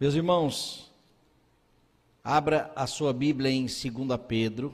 Meus 0.00 0.14
irmãos, 0.14 0.88
abra 2.22 2.70
a 2.76 2.86
sua 2.86 3.12
Bíblia 3.12 3.50
em 3.50 3.62
2 3.62 3.80
Pedro, 4.28 4.72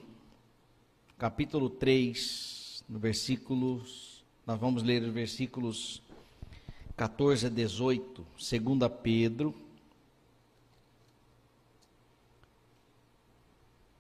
capítulo 1.17 1.71
3, 1.71 2.85
no 2.87 2.99
versículos, 2.99 4.23
nós 4.47 4.61
vamos 4.61 4.83
ler 4.83 5.03
os 5.03 5.15
versículos 5.15 6.03
14 6.95 7.47
a 7.47 7.49
18, 7.49 8.27
2 8.37 8.93
Pedro, 9.03 9.55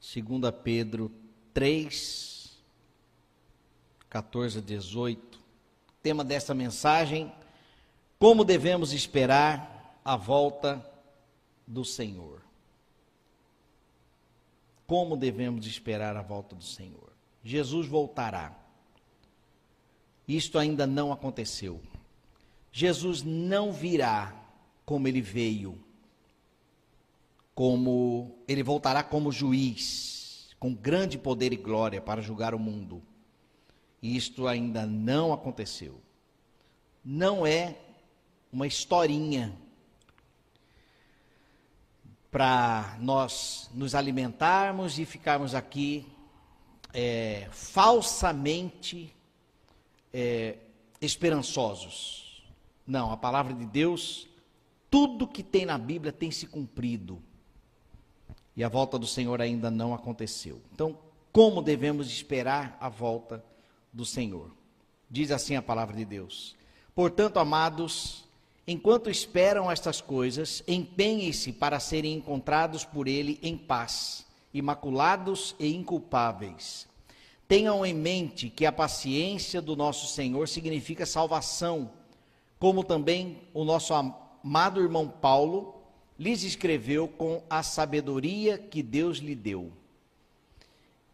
2 0.02 0.54
Pedro 0.62 1.10
3, 1.54 2.58
14 4.10 4.58
a 4.58 4.60
18. 4.60 5.38
O 5.38 5.40
tema 6.02 6.22
desta 6.22 6.52
mensagem: 6.52 7.32
Como 8.18 8.44
devemos 8.44 8.92
esperar 8.92 9.98
a 10.04 10.16
volta 10.16 10.92
do 11.66 11.84
Senhor. 11.84 12.42
Como 14.86 15.16
devemos 15.16 15.66
esperar 15.66 16.16
a 16.16 16.22
volta 16.22 16.54
do 16.54 16.64
Senhor? 16.64 17.12
Jesus 17.42 17.86
voltará. 17.86 18.56
Isto 20.26 20.58
ainda 20.58 20.86
não 20.86 21.12
aconteceu. 21.12 21.80
Jesus 22.72 23.22
não 23.22 23.72
virá 23.72 24.34
como 24.84 25.06
ele 25.06 25.20
veio, 25.20 25.78
como 27.54 28.38
ele 28.48 28.62
voltará 28.62 29.02
como 29.02 29.30
juiz, 29.30 30.54
com 30.58 30.74
grande 30.74 31.16
poder 31.16 31.52
e 31.52 31.56
glória 31.56 32.00
para 32.00 32.20
julgar 32.20 32.54
o 32.54 32.58
mundo. 32.58 33.02
Isto 34.02 34.46
ainda 34.46 34.84
não 34.84 35.32
aconteceu. 35.32 36.00
Não 37.04 37.46
é 37.46 37.78
uma 38.52 38.66
historinha 38.66 39.56
para 42.34 42.96
nós 42.98 43.70
nos 43.72 43.94
alimentarmos 43.94 44.98
e 44.98 45.04
ficarmos 45.04 45.54
aqui 45.54 46.04
é, 46.92 47.46
falsamente 47.52 49.14
é, 50.12 50.56
esperançosos. 51.00 52.44
Não, 52.84 53.12
a 53.12 53.16
palavra 53.16 53.54
de 53.54 53.64
Deus, 53.64 54.26
tudo 54.90 55.28
que 55.28 55.44
tem 55.44 55.64
na 55.64 55.78
Bíblia 55.78 56.10
tem 56.10 56.32
se 56.32 56.48
cumprido. 56.48 57.22
E 58.56 58.64
a 58.64 58.68
volta 58.68 58.98
do 58.98 59.06
Senhor 59.06 59.40
ainda 59.40 59.70
não 59.70 59.94
aconteceu. 59.94 60.60
Então, 60.72 60.98
como 61.30 61.62
devemos 61.62 62.08
esperar 62.08 62.76
a 62.80 62.88
volta 62.88 63.44
do 63.92 64.04
Senhor? 64.04 64.50
Diz 65.08 65.30
assim 65.30 65.54
a 65.54 65.62
palavra 65.62 65.96
de 65.96 66.04
Deus. 66.04 66.56
Portanto, 66.96 67.36
amados, 67.36 68.24
Enquanto 68.66 69.10
esperam 69.10 69.70
estas 69.70 70.00
coisas, 70.00 70.62
empenhem-se 70.66 71.52
para 71.52 71.78
serem 71.78 72.14
encontrados 72.14 72.82
por 72.82 73.06
Ele 73.06 73.38
em 73.42 73.58
paz, 73.58 74.24
imaculados 74.54 75.54
e 75.58 75.74
inculpáveis. 75.74 76.86
Tenham 77.46 77.84
em 77.84 77.92
mente 77.92 78.48
que 78.48 78.64
a 78.64 78.72
paciência 78.72 79.60
do 79.60 79.76
nosso 79.76 80.06
Senhor 80.06 80.48
significa 80.48 81.04
salvação, 81.04 81.90
como 82.58 82.82
também 82.82 83.42
o 83.52 83.64
nosso 83.64 83.92
amado 83.92 84.80
irmão 84.80 85.08
Paulo 85.08 85.74
lhes 86.18 86.42
escreveu 86.42 87.06
com 87.06 87.42
a 87.50 87.62
sabedoria 87.62 88.56
que 88.56 88.82
Deus 88.82 89.18
lhe 89.18 89.34
deu. 89.34 89.70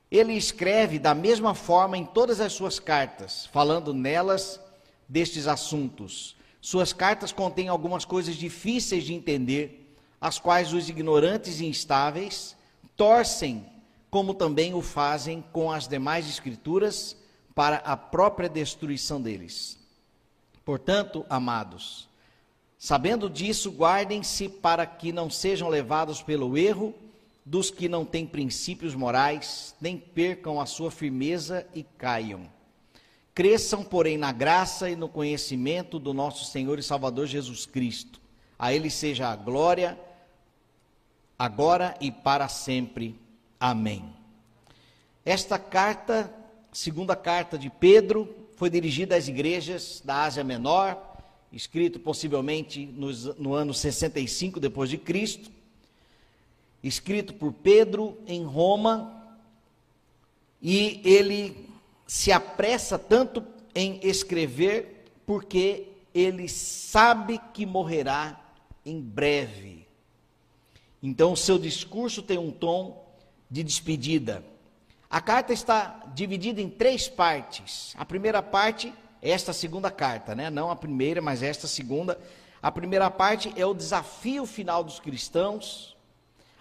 Ele 0.08 0.34
escreve 0.34 1.00
da 1.00 1.14
mesma 1.14 1.52
forma 1.52 1.98
em 1.98 2.04
todas 2.04 2.40
as 2.40 2.52
suas 2.52 2.78
cartas, 2.78 3.46
falando 3.46 3.92
nelas 3.92 4.60
destes 5.08 5.48
assuntos 5.48 6.36
suas 6.60 6.92
cartas 6.92 7.32
contêm 7.32 7.68
algumas 7.68 8.04
coisas 8.04 8.36
difíceis 8.36 9.04
de 9.04 9.14
entender, 9.14 9.96
as 10.20 10.38
quais 10.38 10.72
os 10.72 10.88
ignorantes 10.88 11.60
e 11.60 11.66
instáveis 11.66 12.54
torcem, 12.96 13.64
como 14.10 14.34
também 14.34 14.74
o 14.74 14.82
fazem 14.82 15.42
com 15.52 15.72
as 15.72 15.88
demais 15.88 16.28
escrituras, 16.28 17.16
para 17.54 17.76
a 17.76 17.96
própria 17.96 18.48
destruição 18.48 19.20
deles. 19.20 19.78
Portanto, 20.64 21.24
amados, 21.28 22.08
sabendo 22.78 23.30
disso, 23.30 23.70
guardem-se 23.70 24.48
para 24.48 24.84
que 24.86 25.12
não 25.12 25.30
sejam 25.30 25.68
levados 25.68 26.22
pelo 26.22 26.56
erro 26.58 26.94
dos 27.44 27.70
que 27.70 27.88
não 27.88 28.04
têm 28.04 28.26
princípios 28.26 28.94
morais, 28.94 29.74
nem 29.80 29.96
percam 29.96 30.60
a 30.60 30.66
sua 30.66 30.90
firmeza 30.90 31.66
e 31.74 31.82
caiam. 31.82 32.59
Cresçam, 33.34 33.84
porém, 33.84 34.18
na 34.18 34.32
graça 34.32 34.90
e 34.90 34.96
no 34.96 35.08
conhecimento 35.08 35.98
do 35.98 36.12
nosso 36.12 36.44
Senhor 36.44 36.78
e 36.78 36.82
Salvador 36.82 37.26
Jesus 37.26 37.64
Cristo. 37.64 38.20
A 38.58 38.74
Ele 38.74 38.90
seja 38.90 39.28
a 39.28 39.36
glória, 39.36 39.98
agora 41.38 41.96
e 42.00 42.10
para 42.10 42.48
sempre. 42.48 43.18
Amém. 43.58 44.12
Esta 45.24 45.58
carta, 45.58 46.32
segunda 46.72 47.14
carta 47.14 47.56
de 47.56 47.70
Pedro, 47.70 48.28
foi 48.56 48.68
dirigida 48.68 49.16
às 49.16 49.28
igrejas 49.28 50.02
da 50.04 50.24
Ásia 50.24 50.44
Menor, 50.44 51.16
escrito 51.52 51.98
possivelmente 51.98 52.84
no 52.86 53.54
ano 53.54 53.72
65 53.72 54.60
depois 54.60 54.90
de 54.90 54.98
Cristo, 54.98 55.50
escrito 56.82 57.32
por 57.32 57.52
Pedro 57.52 58.18
em 58.26 58.44
Roma, 58.44 59.16
e 60.60 61.00
ele 61.04 61.69
se 62.10 62.32
apressa 62.32 62.98
tanto 62.98 63.46
em 63.72 64.00
escrever 64.02 65.12
porque 65.24 65.86
ele 66.12 66.48
sabe 66.48 67.40
que 67.54 67.64
morrerá 67.64 68.36
em 68.84 69.00
breve. 69.00 69.86
Então, 71.00 71.34
o 71.34 71.36
seu 71.36 71.56
discurso 71.56 72.20
tem 72.20 72.36
um 72.36 72.50
tom 72.50 73.14
de 73.48 73.62
despedida. 73.62 74.44
A 75.08 75.20
carta 75.20 75.52
está 75.52 76.02
dividida 76.12 76.60
em 76.60 76.68
três 76.68 77.06
partes. 77.06 77.94
A 77.96 78.04
primeira 78.04 78.42
parte 78.42 78.92
é 79.22 79.30
esta 79.30 79.52
segunda 79.52 79.88
carta, 79.88 80.34
né? 80.34 80.50
Não 80.50 80.68
a 80.68 80.74
primeira, 80.74 81.22
mas 81.22 81.44
esta 81.44 81.68
segunda. 81.68 82.18
A 82.60 82.72
primeira 82.72 83.08
parte 83.08 83.52
é 83.56 83.64
o 83.64 83.72
desafio 83.72 84.44
final 84.46 84.82
dos 84.82 84.98
cristãos. 84.98 85.96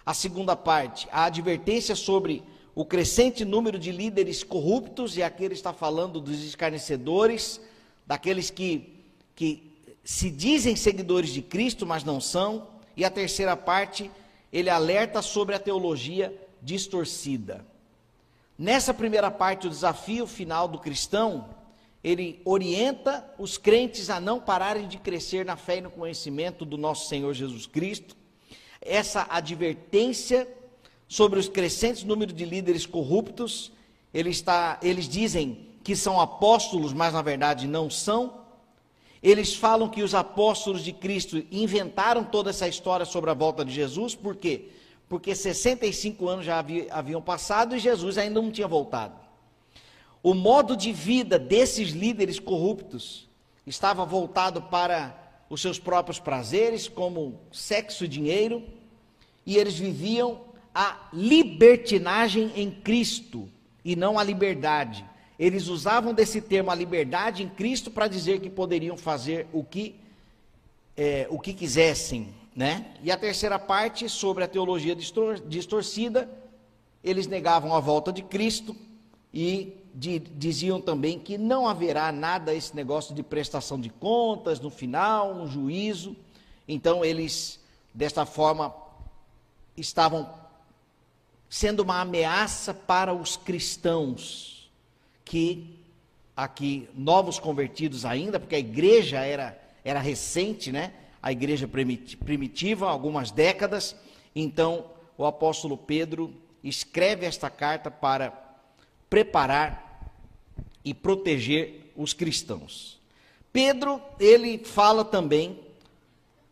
A 0.06 0.14
segunda 0.14 0.54
parte, 0.54 1.08
a 1.10 1.24
advertência 1.24 1.96
sobre 1.96 2.40
o 2.74 2.84
crescente 2.84 3.44
número 3.44 3.78
de 3.78 3.90
líderes 3.90 4.44
corruptos, 4.44 5.16
e 5.16 5.22
aqui 5.22 5.44
ele 5.44 5.54
está 5.54 5.72
falando 5.72 6.20
dos 6.20 6.42
escarnecedores, 6.44 7.60
daqueles 8.06 8.50
que, 8.50 8.94
que 9.34 9.72
se 10.04 10.30
dizem 10.30 10.76
seguidores 10.76 11.30
de 11.30 11.42
Cristo, 11.42 11.86
mas 11.86 12.04
não 12.04 12.20
são. 12.20 12.68
E 12.96 13.04
a 13.04 13.10
terceira 13.10 13.56
parte, 13.56 14.10
ele 14.52 14.70
alerta 14.70 15.22
sobre 15.22 15.54
a 15.54 15.58
teologia 15.58 16.36
distorcida. 16.62 17.64
Nessa 18.58 18.92
primeira 18.92 19.30
parte, 19.30 19.66
o 19.66 19.70
desafio 19.70 20.26
final 20.26 20.68
do 20.68 20.78
cristão, 20.78 21.48
ele 22.04 22.40
orienta 22.44 23.24
os 23.38 23.58
crentes 23.58 24.10
a 24.10 24.20
não 24.20 24.40
pararem 24.40 24.86
de 24.86 24.98
crescer 24.98 25.44
na 25.44 25.56
fé 25.56 25.78
e 25.78 25.80
no 25.80 25.90
conhecimento 25.90 26.64
do 26.64 26.76
nosso 26.76 27.08
Senhor 27.08 27.32
Jesus 27.34 27.66
Cristo. 27.66 28.16
Essa 28.80 29.26
advertência 29.28 30.48
sobre 31.10 31.40
os 31.40 31.48
crescentes 31.48 32.04
número 32.04 32.32
de 32.32 32.44
líderes 32.44 32.86
corruptos. 32.86 33.72
Ele 34.14 34.30
está, 34.30 34.78
eles 34.80 35.08
dizem 35.08 35.66
que 35.82 35.96
são 35.96 36.20
apóstolos, 36.20 36.92
mas 36.92 37.12
na 37.12 37.20
verdade 37.20 37.66
não 37.66 37.90
são. 37.90 38.44
Eles 39.20 39.52
falam 39.52 39.88
que 39.88 40.04
os 40.04 40.14
apóstolos 40.14 40.84
de 40.84 40.92
Cristo 40.92 41.44
inventaram 41.50 42.22
toda 42.22 42.50
essa 42.50 42.68
história 42.68 43.04
sobre 43.04 43.28
a 43.28 43.34
volta 43.34 43.64
de 43.64 43.72
Jesus, 43.72 44.14
por 44.14 44.36
quê? 44.36 44.68
Porque 45.08 45.34
65 45.34 46.28
anos 46.28 46.46
já 46.46 46.64
haviam 46.92 47.20
passado 47.20 47.74
e 47.74 47.80
Jesus 47.80 48.16
ainda 48.16 48.40
não 48.40 48.52
tinha 48.52 48.68
voltado. 48.68 49.14
O 50.22 50.32
modo 50.32 50.76
de 50.76 50.92
vida 50.92 51.40
desses 51.40 51.90
líderes 51.90 52.38
corruptos 52.38 53.28
estava 53.66 54.04
voltado 54.04 54.62
para 54.62 55.42
os 55.50 55.60
seus 55.60 55.76
próprios 55.76 56.20
prazeres, 56.20 56.86
como 56.86 57.40
sexo 57.50 58.04
e 58.04 58.08
dinheiro, 58.08 58.62
e 59.44 59.56
eles 59.56 59.76
viviam 59.76 60.49
a 60.74 61.08
libertinagem 61.12 62.52
em 62.54 62.70
Cristo 62.70 63.48
e 63.84 63.96
não 63.96 64.18
a 64.18 64.22
liberdade. 64.22 65.04
Eles 65.38 65.68
usavam 65.68 66.12
desse 66.12 66.40
termo 66.40 66.70
a 66.70 66.74
liberdade 66.74 67.42
em 67.42 67.48
Cristo 67.48 67.90
para 67.90 68.06
dizer 68.06 68.40
que 68.40 68.50
poderiam 68.50 68.96
fazer 68.96 69.46
o 69.52 69.64
que 69.64 69.96
é, 70.96 71.26
o 71.30 71.38
que 71.38 71.54
quisessem, 71.54 72.28
né? 72.54 72.92
E 73.02 73.10
a 73.10 73.16
terceira 73.16 73.58
parte 73.58 74.06
sobre 74.08 74.44
a 74.44 74.48
teologia 74.48 74.94
distor 74.94 75.40
distorcida, 75.40 76.28
eles 77.02 77.26
negavam 77.26 77.74
a 77.74 77.80
volta 77.80 78.12
de 78.12 78.22
Cristo 78.22 78.76
e 79.32 79.72
de, 79.94 80.18
diziam 80.18 80.80
também 80.80 81.18
que 81.18 81.38
não 81.38 81.66
haverá 81.66 82.12
nada 82.12 82.54
esse 82.54 82.76
negócio 82.76 83.14
de 83.14 83.22
prestação 83.22 83.80
de 83.80 83.88
contas 83.88 84.60
no 84.60 84.68
final, 84.68 85.32
um 85.34 85.46
juízo. 85.46 86.14
Então 86.68 87.04
eles 87.04 87.58
desta 87.94 88.26
forma 88.26 88.74
estavam 89.76 90.28
sendo 91.50 91.82
uma 91.82 92.00
ameaça 92.00 92.72
para 92.72 93.12
os 93.12 93.36
cristãos 93.36 94.70
que 95.24 95.76
aqui 96.34 96.88
novos 96.94 97.38
convertidos 97.38 98.06
ainda, 98.06 98.40
porque 98.40 98.54
a 98.54 98.58
igreja 98.58 99.18
era 99.18 99.60
era 99.84 100.00
recente, 100.00 100.70
né? 100.70 100.92
a 101.22 101.32
igreja 101.32 101.68
primitiva, 101.68 102.88
algumas 102.88 103.30
décadas. 103.30 103.94
Então, 104.34 104.86
o 105.18 105.24
apóstolo 105.24 105.76
Pedro 105.76 106.34
escreve 106.62 107.26
esta 107.26 107.50
carta 107.50 107.90
para 107.90 108.32
preparar 109.08 110.12
e 110.84 110.94
proteger 110.94 111.92
os 111.96 112.14
cristãos. 112.14 112.98
Pedro, 113.52 114.00
ele 114.18 114.58
fala 114.58 115.04
também 115.04 115.58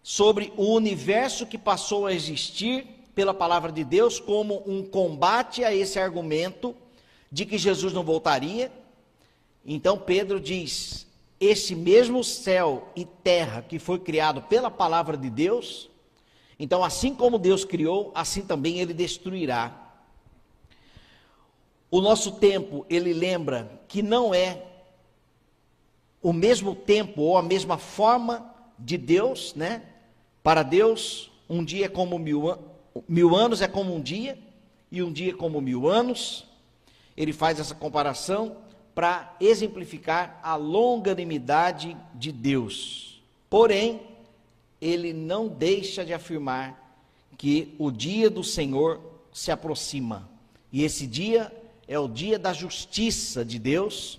sobre 0.03 0.53
o 0.56 0.75
universo 0.75 1.47
que 1.47 1.56
passou 1.56 2.06
a 2.06 2.12
existir 2.12 2.87
pela 3.19 3.35
palavra 3.35 3.73
de 3.73 3.82
Deus 3.82 4.20
como 4.20 4.62
um 4.65 4.81
combate 4.81 5.65
a 5.65 5.75
esse 5.75 5.99
argumento 5.99 6.73
de 7.32 7.44
que 7.44 7.59
Jesus 7.59 7.93
não 7.93 8.05
voltaria. 8.05 8.70
Então 9.67 9.99
Pedro 9.99 10.38
diz: 10.38 11.05
esse 11.41 11.75
mesmo 11.75 12.23
céu 12.23 12.93
e 12.94 13.05
terra 13.05 13.61
que 13.61 13.81
foi 13.81 13.99
criado 13.99 14.43
pela 14.43 14.70
palavra 14.70 15.17
de 15.17 15.29
Deus, 15.29 15.91
então 16.61 16.85
assim 16.85 17.12
como 17.12 17.41
Deus 17.41 17.65
criou, 17.65 18.12
assim 18.15 18.43
também 18.43 18.79
ele 18.79 18.94
destruirá. 18.94 19.97
O 21.91 22.00
nosso 22.00 22.31
tempo, 22.31 22.87
ele 22.88 23.12
lembra 23.12 23.81
que 23.88 24.00
não 24.00 24.32
é 24.32 24.62
o 26.23 26.32
mesmo 26.32 26.73
tempo 26.73 27.23
ou 27.23 27.37
a 27.37 27.43
mesma 27.43 27.79
forma 27.79 28.55
de 28.79 28.97
Deus, 28.97 29.56
né? 29.56 29.82
Para 30.41 30.62
Deus, 30.62 31.32
um 31.50 31.64
dia 31.64 31.87
é 31.87 31.88
como 31.88 32.17
mil, 32.17 32.56
mil 33.09 33.37
anos 33.37 33.61
é 33.61 33.69
como 33.69 33.95
um 33.95 34.00
dia, 34.00 34.39
e 34.91 35.03
um 35.03 35.12
dia 35.12 35.33
é 35.33 35.35
como 35.35 35.61
mil 35.61 35.89
anos. 35.89 36.47
Ele 37.17 37.33
faz 37.33 37.61
essa 37.61 37.75
comparação 37.75 38.56
para 38.95 39.37
exemplificar 39.41 40.41
a 40.43 40.56
longanimidade 40.56 41.97
de 42.15 42.33
Deus. 42.33 43.23
Porém, 43.50 44.00
ele 44.81 45.12
não 45.12 45.49
deixa 45.49 46.05
de 46.05 46.12
afirmar 46.12 46.99
que 47.37 47.75
o 47.79 47.91
dia 47.91 48.29
do 48.29 48.43
Senhor 48.43 49.00
se 49.33 49.50
aproxima. 49.50 50.29
E 50.73 50.83
esse 50.83 51.06
dia 51.06 51.53
é 51.87 51.99
o 51.99 52.09
dia 52.09 52.39
da 52.39 52.53
justiça 52.53 53.45
de 53.45 53.59
Deus, 53.59 54.19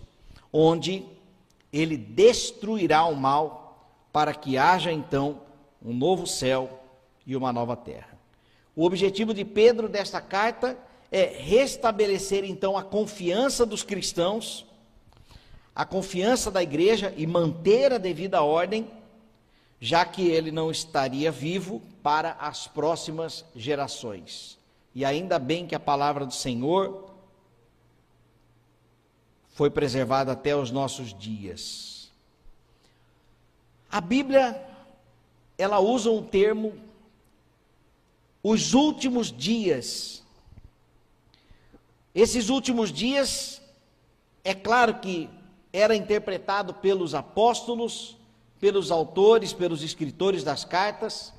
onde 0.51 1.05
ele 1.71 1.97
destruirá 1.97 3.05
o 3.05 3.15
mal 3.15 3.87
para 4.11 4.33
que 4.33 4.57
haja 4.57 4.91
então 4.91 5.41
um 5.83 5.93
novo 5.93 6.25
céu 6.25 6.81
e 7.25 7.35
uma 7.35 7.53
nova 7.53 7.75
terra. 7.75 8.08
O 8.79 8.85
objetivo 8.85 9.33
de 9.33 9.43
Pedro 9.43 9.89
desta 9.89 10.21
carta 10.21 10.77
é 11.11 11.25
restabelecer 11.25 12.45
então 12.45 12.77
a 12.77 12.83
confiança 12.83 13.65
dos 13.65 13.83
cristãos 13.83 14.65
a 15.75 15.85
confiança 15.85 16.49
da 16.49 16.63
igreja 16.63 17.13
e 17.15 17.25
manter 17.25 17.93
a 17.93 17.97
devida 17.97 18.41
ordem, 18.41 18.89
já 19.79 20.03
que 20.05 20.27
ele 20.27 20.51
não 20.51 20.71
estaria 20.71 21.31
vivo 21.31 21.81
para 22.03 22.33
as 22.33 22.67
próximas 22.67 23.45
gerações. 23.55 24.57
E 24.93 25.05
ainda 25.05 25.39
bem 25.39 25.65
que 25.65 25.75
a 25.75 25.79
palavra 25.79 26.25
do 26.25 26.33
Senhor 26.33 27.09
foi 29.49 29.69
preservada 29.69 30.33
até 30.33 30.53
os 30.55 30.71
nossos 30.71 31.13
dias. 31.13 32.11
A 33.89 34.01
Bíblia, 34.01 34.61
ela 35.57 35.79
usa 35.79 36.09
um 36.11 36.21
termo, 36.21 36.73
os 38.43 38.73
últimos 38.73 39.31
dias. 39.31 40.23
Esses 42.13 42.49
últimos 42.49 42.91
dias, 42.91 43.61
é 44.43 44.53
claro 44.53 44.99
que 44.99 45.29
era 45.71 45.95
interpretado 45.95 46.73
pelos 46.73 47.13
apóstolos, 47.13 48.17
pelos 48.59 48.91
autores, 48.91 49.53
pelos 49.53 49.83
escritores 49.83 50.43
das 50.43 50.65
cartas, 50.65 51.33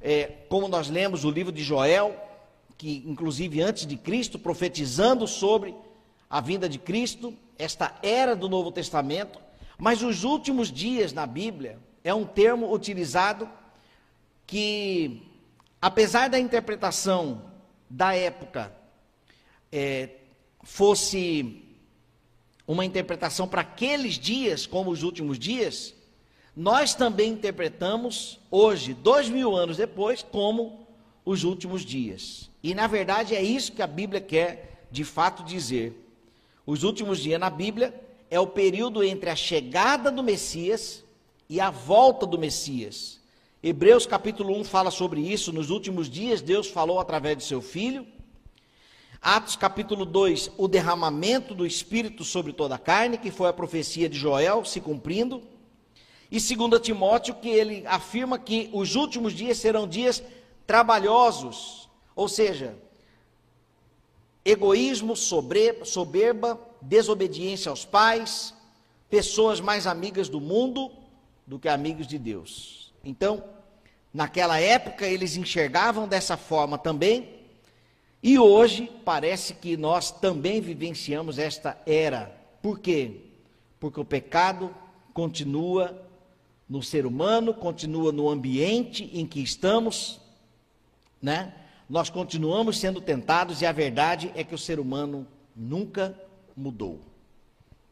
é, 0.00 0.26
como 0.48 0.68
nós 0.68 0.88
lemos 0.88 1.24
o 1.24 1.30
livro 1.30 1.52
de 1.52 1.62
Joel, 1.62 2.16
que 2.76 3.02
inclusive 3.06 3.60
antes 3.60 3.86
de 3.86 3.96
Cristo, 3.96 4.38
profetizando 4.38 5.26
sobre 5.26 5.74
a 6.30 6.40
vinda 6.40 6.68
de 6.68 6.78
Cristo, 6.78 7.34
esta 7.58 7.94
era 8.02 8.36
do 8.36 8.48
Novo 8.48 8.70
Testamento, 8.70 9.40
mas 9.76 10.02
os 10.02 10.24
últimos 10.24 10.70
dias 10.70 11.12
na 11.12 11.26
Bíblia 11.26 11.78
é 12.04 12.12
um 12.14 12.24
termo 12.24 12.72
utilizado 12.72 13.48
que, 14.46 15.22
apesar 15.80 16.28
da 16.28 16.38
interpretação 16.38 17.42
da 17.88 18.14
época 18.14 18.72
é, 19.72 20.10
fosse 20.62 21.64
uma 22.66 22.84
interpretação 22.84 23.48
para 23.48 23.62
aqueles 23.62 24.14
dias, 24.18 24.66
como 24.66 24.90
os 24.90 25.02
últimos 25.02 25.38
dias, 25.38 25.94
nós 26.54 26.94
também 26.94 27.32
interpretamos 27.32 28.38
hoje, 28.50 28.92
dois 28.92 29.28
mil 29.28 29.56
anos 29.56 29.76
depois, 29.76 30.22
como 30.22 30.86
os 31.24 31.44
últimos 31.44 31.82
dias. 31.82 32.50
E 32.62 32.74
na 32.74 32.86
verdade 32.86 33.34
é 33.34 33.42
isso 33.42 33.72
que 33.72 33.82
a 33.82 33.86
Bíblia 33.86 34.20
quer 34.20 34.86
de 34.90 35.04
fato 35.04 35.44
dizer. 35.44 36.04
Os 36.66 36.82
últimos 36.82 37.20
dias 37.20 37.40
na 37.40 37.48
Bíblia 37.48 37.94
é 38.30 38.38
o 38.38 38.46
período 38.46 39.02
entre 39.02 39.30
a 39.30 39.36
chegada 39.36 40.10
do 40.10 40.22
Messias 40.22 41.04
e 41.48 41.60
a 41.60 41.70
volta 41.70 42.26
do 42.26 42.38
Messias. 42.38 43.20
Hebreus 43.60 44.06
capítulo 44.06 44.56
1 44.60 44.64
fala 44.64 44.90
sobre 44.90 45.20
isso. 45.20 45.52
Nos 45.52 45.68
últimos 45.70 46.08
dias, 46.08 46.40
Deus 46.40 46.68
falou 46.68 47.00
através 47.00 47.36
de 47.36 47.42
seu 47.42 47.60
filho. 47.60 48.06
Atos 49.20 49.56
capítulo 49.56 50.04
2, 50.04 50.52
o 50.56 50.68
derramamento 50.68 51.56
do 51.56 51.66
Espírito 51.66 52.22
sobre 52.22 52.52
toda 52.52 52.76
a 52.76 52.78
carne, 52.78 53.18
que 53.18 53.32
foi 53.32 53.48
a 53.48 53.52
profecia 53.52 54.08
de 54.08 54.16
Joel 54.16 54.64
se 54.64 54.80
cumprindo. 54.80 55.42
E 56.30 56.38
2 56.38 56.80
Timóteo, 56.80 57.34
que 57.34 57.48
ele 57.48 57.84
afirma 57.84 58.38
que 58.38 58.70
os 58.72 58.94
últimos 58.94 59.32
dias 59.32 59.58
serão 59.58 59.88
dias 59.88 60.22
trabalhosos, 60.64 61.88
ou 62.14 62.28
seja, 62.28 62.76
egoísmo, 64.44 65.16
soberba, 65.16 66.60
desobediência 66.80 67.70
aos 67.70 67.84
pais, 67.84 68.54
pessoas 69.10 69.60
mais 69.60 69.84
amigas 69.84 70.28
do 70.28 70.40
mundo 70.40 70.92
do 71.44 71.58
que 71.58 71.68
amigos 71.68 72.06
de 72.06 72.18
Deus. 72.18 72.87
Então, 73.08 73.42
naquela 74.12 74.60
época, 74.60 75.06
eles 75.06 75.34
enxergavam 75.34 76.06
dessa 76.06 76.36
forma 76.36 76.76
também 76.76 77.38
e 78.22 78.38
hoje 78.38 78.90
parece 79.02 79.54
que 79.54 79.78
nós 79.78 80.10
também 80.10 80.60
vivenciamos 80.60 81.38
esta 81.38 81.80
era. 81.86 82.36
Por 82.60 82.78
quê? 82.80 83.22
Porque 83.80 83.98
o 83.98 84.04
pecado 84.04 84.74
continua 85.14 86.06
no 86.68 86.82
ser 86.82 87.06
humano, 87.06 87.54
continua 87.54 88.12
no 88.12 88.28
ambiente 88.28 89.08
em 89.14 89.26
que 89.26 89.40
estamos, 89.40 90.20
né? 91.22 91.54
Nós 91.88 92.10
continuamos 92.10 92.78
sendo 92.78 93.00
tentados 93.00 93.62
e 93.62 93.66
a 93.66 93.72
verdade 93.72 94.30
é 94.34 94.44
que 94.44 94.54
o 94.54 94.58
ser 94.58 94.78
humano 94.78 95.26
nunca 95.56 96.14
mudou. 96.54 97.00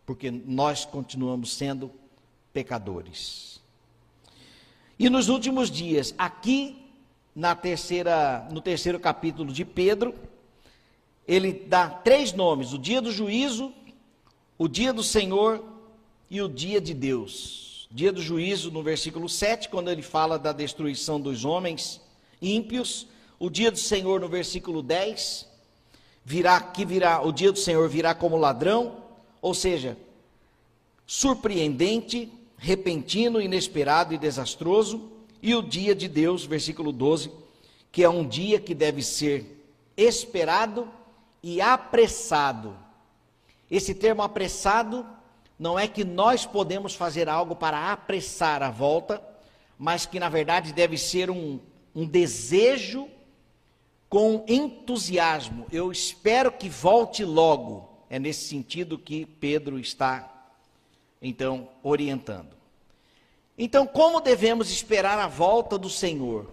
Porque 0.04 0.30
nós 0.30 0.84
continuamos 0.84 1.54
sendo 1.54 1.90
pecadores. 2.52 3.64
E 4.98 5.10
nos 5.10 5.28
últimos 5.28 5.70
dias, 5.70 6.14
aqui 6.16 6.76
na 7.34 7.54
terceira, 7.54 8.48
no 8.50 8.62
terceiro 8.62 8.98
capítulo 8.98 9.52
de 9.52 9.64
Pedro, 9.64 10.14
ele 11.28 11.52
dá 11.52 11.88
três 11.88 12.32
nomes: 12.32 12.72
o 12.72 12.78
dia 12.78 13.02
do 13.02 13.12
juízo, 13.12 13.72
o 14.56 14.66
dia 14.66 14.92
do 14.92 15.02
Senhor 15.02 15.62
e 16.30 16.40
o 16.40 16.48
dia 16.48 16.80
de 16.80 16.94
Deus. 16.94 17.86
Dia 17.90 18.12
do 18.12 18.22
juízo, 18.22 18.70
no 18.70 18.82
versículo 18.82 19.28
7, 19.28 19.68
quando 19.68 19.90
ele 19.90 20.02
fala 20.02 20.38
da 20.38 20.52
destruição 20.52 21.20
dos 21.20 21.44
homens 21.44 22.00
ímpios. 22.40 23.06
O 23.38 23.50
dia 23.50 23.70
do 23.70 23.78
Senhor, 23.78 24.18
no 24.18 24.28
versículo 24.28 24.82
10, 24.82 25.46
virá, 26.24 26.58
que 26.60 26.86
virá, 26.86 27.20
o 27.22 27.30
dia 27.30 27.52
do 27.52 27.58
Senhor 27.58 27.86
virá 27.86 28.14
como 28.14 28.36
ladrão, 28.36 28.96
ou 29.42 29.52
seja, 29.52 29.96
surpreendente, 31.06 32.32
repentino, 32.58 33.40
inesperado 33.40 34.14
e 34.14 34.18
desastroso 34.18 35.10
e 35.42 35.54
o 35.54 35.62
dia 35.62 35.94
de 35.94 36.08
Deus, 36.08 36.44
versículo 36.44 36.92
12, 36.92 37.30
que 37.92 38.02
é 38.02 38.08
um 38.08 38.26
dia 38.26 38.58
que 38.58 38.74
deve 38.74 39.02
ser 39.02 39.64
esperado 39.96 40.88
e 41.42 41.60
apressado. 41.60 42.76
Esse 43.70 43.94
termo 43.94 44.22
apressado 44.22 45.06
não 45.58 45.78
é 45.78 45.88
que 45.88 46.04
nós 46.04 46.44
podemos 46.44 46.94
fazer 46.94 47.28
algo 47.28 47.56
para 47.56 47.92
apressar 47.92 48.62
a 48.62 48.70
volta, 48.70 49.22
mas 49.78 50.06
que 50.06 50.20
na 50.20 50.28
verdade 50.28 50.72
deve 50.72 50.98
ser 50.98 51.30
um, 51.30 51.58
um 51.94 52.06
desejo 52.06 53.08
com 54.08 54.44
entusiasmo. 54.46 55.66
Eu 55.72 55.90
espero 55.90 56.52
que 56.52 56.68
volte 56.68 57.24
logo. 57.24 57.88
É 58.08 58.18
nesse 58.18 58.48
sentido 58.48 58.98
que 58.98 59.26
Pedro 59.26 59.78
está, 59.78 60.35
então, 61.20 61.68
orientando. 61.82 62.56
Então, 63.58 63.86
como 63.86 64.20
devemos 64.20 64.70
esperar 64.70 65.18
a 65.18 65.26
volta 65.26 65.78
do 65.78 65.88
Senhor? 65.88 66.50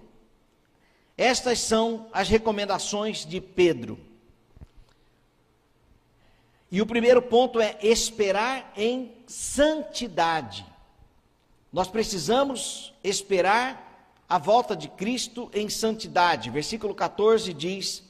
Estas 1.17 1.59
são 1.59 2.07
as 2.11 2.29
recomendações 2.29 3.25
de 3.25 3.39
Pedro. 3.41 3.99
E 6.71 6.81
o 6.81 6.87
primeiro 6.87 7.21
ponto 7.21 7.59
é 7.59 7.77
esperar 7.81 8.73
em 8.75 9.11
santidade. 9.27 10.65
nós 11.71 11.87
precisamos 11.87 12.93
esperar 13.03 13.83
a 14.27 14.37
volta 14.37 14.75
de 14.75 14.87
Cristo 14.87 15.49
em 15.53 15.69
santidade. 15.69 16.49
Versículo 16.49 16.95
14 16.95 17.53
diz: 17.53 18.03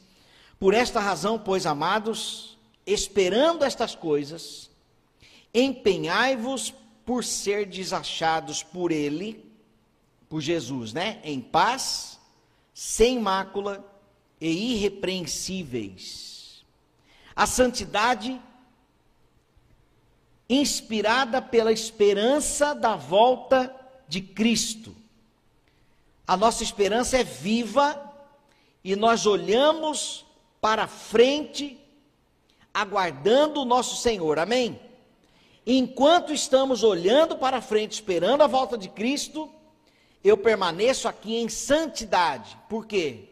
Por 0.60 0.74
esta 0.74 1.00
razão, 1.00 1.38
pois, 1.38 1.66
amados, 1.66 2.58
esperando 2.86 3.64
estas 3.66 3.96
coisas, 3.96 4.70
empenhai-vos 5.54 6.74
por 7.06 7.24
ser 7.24 7.66
desachados 7.66 8.64
por 8.64 8.92
Ele, 8.92 9.46
por 10.28 10.42
Jesus, 10.42 10.94
né? 10.94 11.20
Em 11.24 11.40
paz, 11.40 12.20
sem 12.74 13.20
mácula 13.20 13.86
e 14.40 14.74
irrepreensíveis. 14.74 16.66
A 17.36 17.46
santidade 17.46 18.40
inspirada 20.50 21.42
pela 21.42 21.72
esperança 21.72 22.74
da 22.74 22.96
volta 22.96 23.74
de 24.08 24.22
Cristo. 24.22 24.96
A 26.28 26.38
nossa 26.38 26.64
esperança 26.64 27.18
é 27.18 27.24
viva 27.24 28.12
e 28.84 28.96
nós 28.96 29.26
olhamos 29.26 30.26
para 30.62 30.88
frente, 30.88 31.80
aguardando 32.74 33.62
o 33.62 33.66
nosso 33.66 34.02
Senhor. 34.02 34.40
Amém? 34.40 34.80
Enquanto 35.66 36.34
estamos 36.34 36.84
olhando 36.84 37.38
para 37.38 37.62
frente, 37.62 37.94
esperando 37.94 38.42
a 38.42 38.48
volta 38.48 38.78
de 38.78 38.90
Cristo, 38.90 39.50
eu 40.24 40.38
permaneço 40.38 41.08
aqui 41.08 41.36
em 41.38 41.48
santidade. 41.48 42.58
Por 42.68 42.86
quê? 42.86 43.30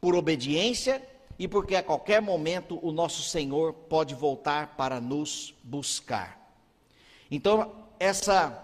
Por 0.00 0.14
obediência 0.14 1.02
e 1.38 1.46
porque 1.46 1.76
a 1.76 1.82
qualquer 1.82 2.22
momento 2.22 2.78
o 2.82 2.92
nosso 2.92 3.22
Senhor 3.22 3.72
pode 3.72 4.14
voltar 4.14 4.74
para 4.76 5.00
nos 5.00 5.54
buscar. 5.62 6.40
Então, 7.30 7.72
essa 7.98 8.60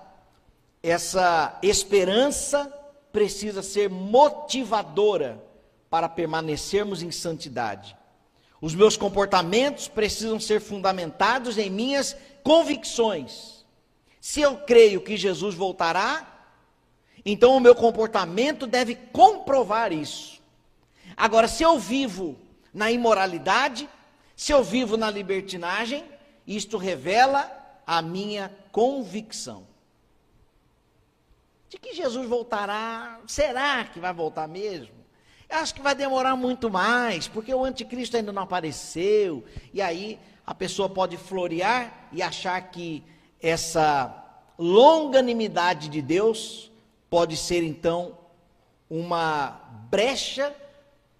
essa 0.82 1.58
esperança 1.62 2.72
precisa 3.12 3.62
ser 3.62 3.90
motivadora 3.90 5.42
para 5.90 6.08
permanecermos 6.08 7.02
em 7.02 7.10
santidade. 7.10 7.96
Os 8.60 8.74
meus 8.74 8.96
comportamentos 8.96 9.88
precisam 9.88 10.38
ser 10.38 10.60
fundamentados 10.60 11.58
em 11.58 11.70
minhas 11.70 12.16
convicções. 12.42 13.64
Se 14.20 14.40
eu 14.40 14.58
creio 14.58 15.00
que 15.00 15.16
Jesus 15.16 15.54
voltará, 15.54 16.26
então 17.24 17.56
o 17.56 17.60
meu 17.60 17.74
comportamento 17.74 18.66
deve 18.66 18.94
comprovar 18.94 19.92
isso. 19.92 20.40
Agora, 21.16 21.48
se 21.48 21.62
eu 21.62 21.78
vivo 21.78 22.38
na 22.72 22.90
imoralidade, 22.90 23.88
se 24.36 24.52
eu 24.52 24.62
vivo 24.62 24.96
na 24.96 25.10
libertinagem, 25.10 26.04
isto 26.46 26.76
revela 26.76 27.50
a 27.86 28.00
minha 28.00 28.54
convicção. 28.72 29.66
De 31.68 31.78
que 31.78 31.94
Jesus 31.94 32.26
voltará? 32.28 33.20
Será 33.26 33.84
que 33.84 34.00
vai 34.00 34.12
voltar 34.12 34.48
mesmo? 34.48 34.99
Acho 35.50 35.74
que 35.74 35.82
vai 35.82 35.94
demorar 35.94 36.36
muito 36.36 36.70
mais, 36.70 37.26
porque 37.26 37.52
o 37.52 37.64
anticristo 37.64 38.16
ainda 38.16 38.32
não 38.32 38.42
apareceu. 38.42 39.44
E 39.74 39.82
aí 39.82 40.18
a 40.46 40.54
pessoa 40.54 40.88
pode 40.88 41.16
florear 41.16 42.08
e 42.12 42.22
achar 42.22 42.60
que 42.70 43.02
essa 43.42 44.16
longanimidade 44.58 45.88
de 45.88 46.00
Deus 46.00 46.70
pode 47.08 47.36
ser 47.36 47.62
então 47.64 48.16
uma 48.88 49.60
brecha 49.90 50.54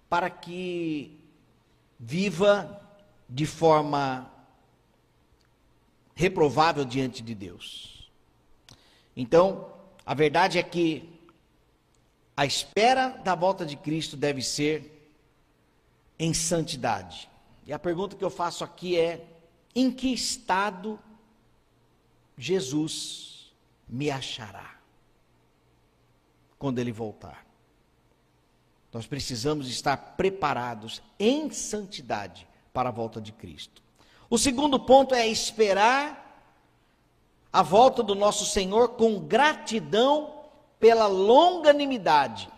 para 0.09 0.29
que 0.29 1.19
viva 1.99 2.81
de 3.29 3.45
forma 3.45 4.31
reprovável 6.15 6.85
diante 6.85 7.21
de 7.23 7.33
Deus. 7.33 8.11
Então, 9.15 9.73
a 10.05 10.13
verdade 10.13 10.57
é 10.57 10.63
que 10.63 11.20
a 12.35 12.45
espera 12.45 13.09
da 13.23 13.35
volta 13.35 13.65
de 13.65 13.75
Cristo 13.75 14.15
deve 14.15 14.41
ser 14.41 15.13
em 16.17 16.33
santidade. 16.33 17.29
E 17.65 17.73
a 17.73 17.79
pergunta 17.79 18.15
que 18.15 18.23
eu 18.23 18.29
faço 18.29 18.63
aqui 18.63 18.97
é: 18.99 19.25
em 19.75 19.91
que 19.91 20.13
estado 20.13 20.99
Jesus 22.37 23.51
me 23.87 24.09
achará 24.09 24.75
quando 26.57 26.79
ele 26.79 26.91
voltar? 26.91 27.45
Nós 28.93 29.05
precisamos 29.07 29.69
estar 29.69 29.95
preparados 30.17 31.01
em 31.17 31.49
santidade 31.49 32.47
para 32.73 32.89
a 32.89 32.91
volta 32.91 33.21
de 33.21 33.31
Cristo. 33.31 33.81
O 34.29 34.37
segundo 34.37 34.79
ponto 34.79 35.15
é 35.15 35.27
esperar 35.27 36.21
a 37.51 37.61
volta 37.61 38.01
do 38.01 38.15
nosso 38.15 38.45
Senhor 38.45 38.89
com 38.89 39.19
gratidão 39.19 40.40
pela 40.81 41.05
longanimidade. 41.05 42.49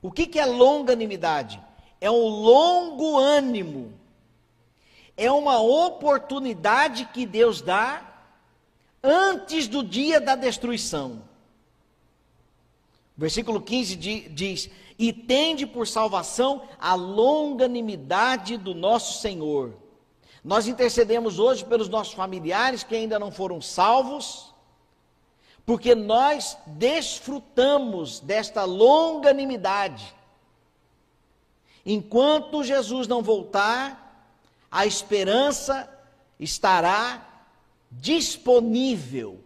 O 0.00 0.10
que, 0.10 0.26
que 0.26 0.38
é 0.38 0.46
longanimidade? 0.46 1.60
É 2.00 2.10
um 2.10 2.26
longo 2.28 3.18
ânimo, 3.18 3.92
é 5.16 5.30
uma 5.30 5.60
oportunidade 5.60 7.06
que 7.12 7.26
Deus 7.26 7.60
dá 7.60 8.02
antes 9.02 9.66
do 9.66 9.82
dia 9.82 10.20
da 10.20 10.36
destruição. 10.36 11.22
Versículo 13.16 13.60
15 13.60 13.96
diz: 13.96 14.70
E 14.98 15.12
tende 15.12 15.66
por 15.66 15.88
salvação 15.88 16.62
a 16.78 16.94
longanimidade 16.94 18.56
do 18.56 18.74
nosso 18.74 19.20
Senhor. 19.20 19.74
Nós 20.44 20.68
intercedemos 20.68 21.40
hoje 21.40 21.64
pelos 21.64 21.88
nossos 21.88 22.14
familiares 22.14 22.84
que 22.84 22.94
ainda 22.94 23.18
não 23.18 23.32
foram 23.32 23.60
salvos, 23.60 24.45
porque 25.66 25.94
nós 25.94 26.56
desfrutamos 26.66 28.20
desta 28.20 28.64
longanimidade. 28.64 30.14
Enquanto 31.84 32.64
Jesus 32.64 33.06
não 33.06 33.22
voltar, 33.22 34.32
a 34.70 34.86
esperança 34.86 35.92
estará 36.40 37.46
disponível 37.90 39.44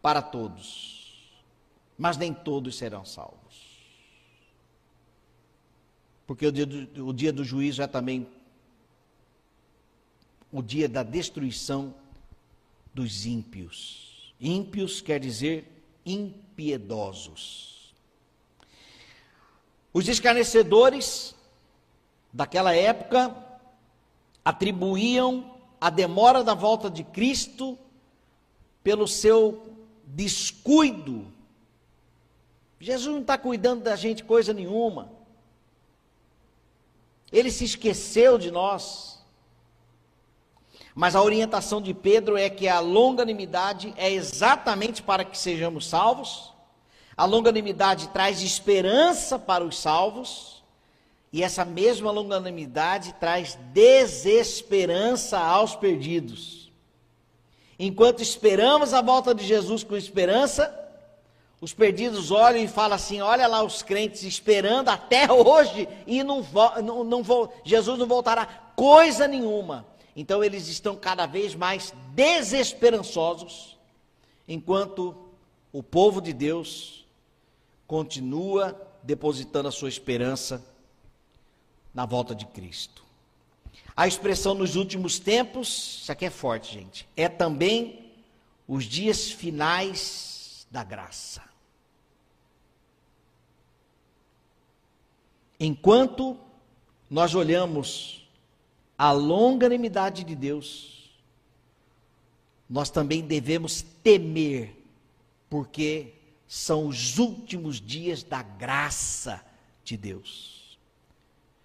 para 0.00 0.20
todos 0.20 0.92
mas 2.02 2.16
nem 2.16 2.34
todos 2.34 2.76
serão 2.76 3.04
salvos. 3.04 3.78
Porque 6.26 6.44
o 6.44 6.50
dia 6.50 6.66
do, 6.66 7.06
o 7.06 7.12
dia 7.12 7.32
do 7.32 7.44
juízo 7.44 7.80
é 7.80 7.86
também 7.86 8.26
o 10.50 10.60
dia 10.60 10.88
da 10.88 11.04
destruição 11.04 11.94
dos 12.92 13.24
ímpios. 13.24 14.11
Ímpios 14.42 15.00
quer 15.00 15.20
dizer 15.20 15.64
impiedosos. 16.04 17.94
Os 19.94 20.08
escarnecedores 20.08 21.34
daquela 22.32 22.74
época 22.74 23.36
atribuíam 24.44 25.58
a 25.80 25.88
demora 25.88 26.42
da 26.42 26.54
volta 26.54 26.90
de 26.90 27.04
Cristo 27.04 27.78
pelo 28.82 29.06
seu 29.06 29.72
descuido 30.04 31.32
Jesus 32.82 33.14
não 33.14 33.20
está 33.20 33.38
cuidando 33.38 33.84
da 33.84 33.94
gente 33.94 34.24
coisa 34.24 34.52
nenhuma. 34.52 35.08
Ele 37.30 37.48
se 37.48 37.64
esqueceu 37.64 38.36
de 38.36 38.50
nós. 38.50 39.11
Mas 40.94 41.16
a 41.16 41.22
orientação 41.22 41.80
de 41.80 41.94
Pedro 41.94 42.36
é 42.36 42.50
que 42.50 42.68
a 42.68 42.80
longanimidade 42.80 43.94
é 43.96 44.10
exatamente 44.10 45.02
para 45.02 45.24
que 45.24 45.38
sejamos 45.38 45.86
salvos. 45.86 46.52
A 47.16 47.24
longanimidade 47.24 48.08
traz 48.08 48.42
esperança 48.42 49.38
para 49.38 49.64
os 49.64 49.78
salvos. 49.78 50.62
E 51.32 51.42
essa 51.42 51.64
mesma 51.64 52.10
longanimidade 52.10 53.14
traz 53.14 53.58
desesperança 53.72 55.38
aos 55.38 55.74
perdidos. 55.74 56.70
Enquanto 57.78 58.22
esperamos 58.22 58.92
a 58.92 59.00
volta 59.00 59.34
de 59.34 59.44
Jesus 59.44 59.82
com 59.82 59.96
esperança, 59.96 60.78
os 61.58 61.72
perdidos 61.72 62.30
olham 62.30 62.62
e 62.62 62.68
falam 62.68 62.96
assim: 62.96 63.22
olha 63.22 63.46
lá 63.46 63.62
os 63.62 63.82
crentes 63.82 64.24
esperando 64.24 64.90
até 64.90 65.30
hoje 65.32 65.88
e 66.06 66.22
não, 66.22 66.44
não, 66.84 67.02
não 67.02 67.50
Jesus 67.64 67.98
não 67.98 68.06
voltará 68.06 68.46
coisa 68.76 69.26
nenhuma. 69.26 69.86
Então 70.14 70.44
eles 70.44 70.68
estão 70.68 70.94
cada 70.94 71.26
vez 71.26 71.54
mais 71.54 71.92
desesperançosos, 72.14 73.78
enquanto 74.46 75.16
o 75.72 75.82
povo 75.82 76.20
de 76.20 76.32
Deus 76.32 77.06
continua 77.86 78.78
depositando 79.02 79.68
a 79.68 79.72
sua 79.72 79.88
esperança 79.88 80.64
na 81.94 82.04
volta 82.06 82.34
de 82.34 82.46
Cristo. 82.46 83.02
A 83.96 84.06
expressão 84.06 84.54
nos 84.54 84.76
últimos 84.76 85.18
tempos, 85.18 86.00
isso 86.02 86.12
aqui 86.12 86.24
é 86.24 86.30
forte, 86.30 86.72
gente, 86.72 87.08
é 87.16 87.28
também 87.28 88.12
os 88.66 88.84
dias 88.84 89.30
finais 89.30 90.66
da 90.70 90.82
graça. 90.82 91.42
Enquanto 95.60 96.38
nós 97.10 97.34
olhamos 97.34 98.21
a 99.02 99.10
longanimidade 99.10 100.22
de 100.22 100.36
Deus, 100.36 101.10
nós 102.70 102.88
também 102.88 103.20
devemos 103.20 103.82
temer, 104.00 104.80
porque 105.50 106.14
são 106.46 106.86
os 106.86 107.18
últimos 107.18 107.80
dias 107.80 108.22
da 108.22 108.44
graça 108.44 109.44
de 109.82 109.96
Deus. 109.96 110.78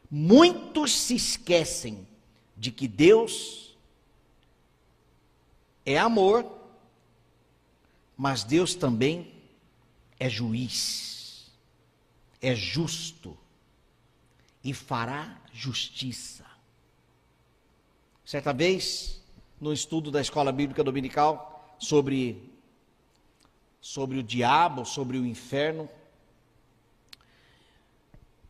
Muitos 0.10 0.92
se 0.92 1.14
esquecem 1.14 2.08
de 2.58 2.72
que 2.72 2.88
Deus 2.88 3.78
é 5.86 5.96
amor, 5.96 6.44
mas 8.18 8.44
Deus 8.44 8.74
também 8.74 9.32
é 10.20 10.28
juiz, 10.28 11.52
é 12.42 12.56
justo 12.56 13.38
e 14.64 14.74
fará 14.74 15.40
justiça. 15.54 16.47
Certa 18.28 18.52
vez, 18.52 19.24
no 19.58 19.72
estudo 19.72 20.12
da 20.12 20.20
escola 20.20 20.52
bíblica 20.52 20.84
dominical 20.84 21.74
sobre 21.80 22.52
sobre 23.80 24.18
o 24.18 24.24
diabo, 24.24 24.84
sobre 24.84 25.18
o 25.18 25.26
inferno, 25.26 25.90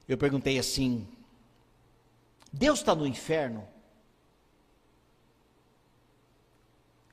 eu 0.07 0.17
perguntei 0.17 0.57
assim: 0.57 1.07
Deus 2.51 2.79
está 2.79 2.95
no 2.95 3.05
inferno? 3.05 3.67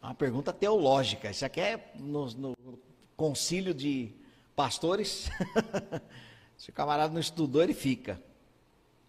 É 0.00 0.06
uma 0.06 0.14
pergunta 0.14 0.50
teológica. 0.50 1.30
Isso 1.30 1.44
aqui 1.44 1.60
é 1.60 1.92
no, 1.96 2.30
no 2.30 2.56
concílio 3.14 3.74
de 3.74 4.10
pastores. 4.56 5.28
Se 6.56 6.70
o 6.70 6.72
camarada 6.72 7.12
não 7.12 7.20
estudou, 7.20 7.62
ele 7.62 7.74
fica. 7.74 8.18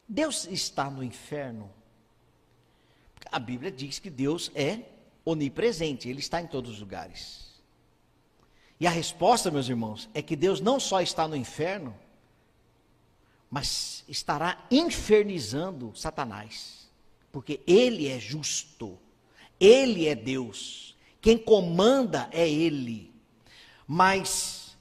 Deus 0.09 0.45
está 0.45 0.89
no 0.89 1.01
inferno? 1.01 1.73
A 3.31 3.39
Bíblia 3.39 3.71
diz 3.71 3.99
que 3.99 4.09
Deus 4.09 4.51
é 4.53 4.79
onipresente, 5.23 6.07
Ele 6.07 6.19
está 6.19 6.41
em 6.41 6.47
todos 6.47 6.71
os 6.71 6.79
lugares. 6.79 7.45
E 8.79 8.85
a 8.85 8.89
resposta, 8.89 9.49
meus 9.49 9.69
irmãos, 9.69 10.09
é 10.13 10.21
que 10.21 10.35
Deus 10.35 10.59
não 10.59 10.79
só 10.79 11.01
está 11.01 11.27
no 11.27 11.35
inferno, 11.35 11.95
mas 13.49 14.03
estará 14.07 14.65
infernizando 14.69 15.95
Satanás, 15.95 16.89
porque 17.31 17.61
Ele 17.65 18.07
é 18.07 18.19
justo, 18.19 18.97
Ele 19.59 20.07
é 20.07 20.15
Deus, 20.15 20.95
quem 21.21 21.37
comanda 21.37 22.29
é 22.31 22.47
Ele. 22.47 23.13
Mas 23.87 24.77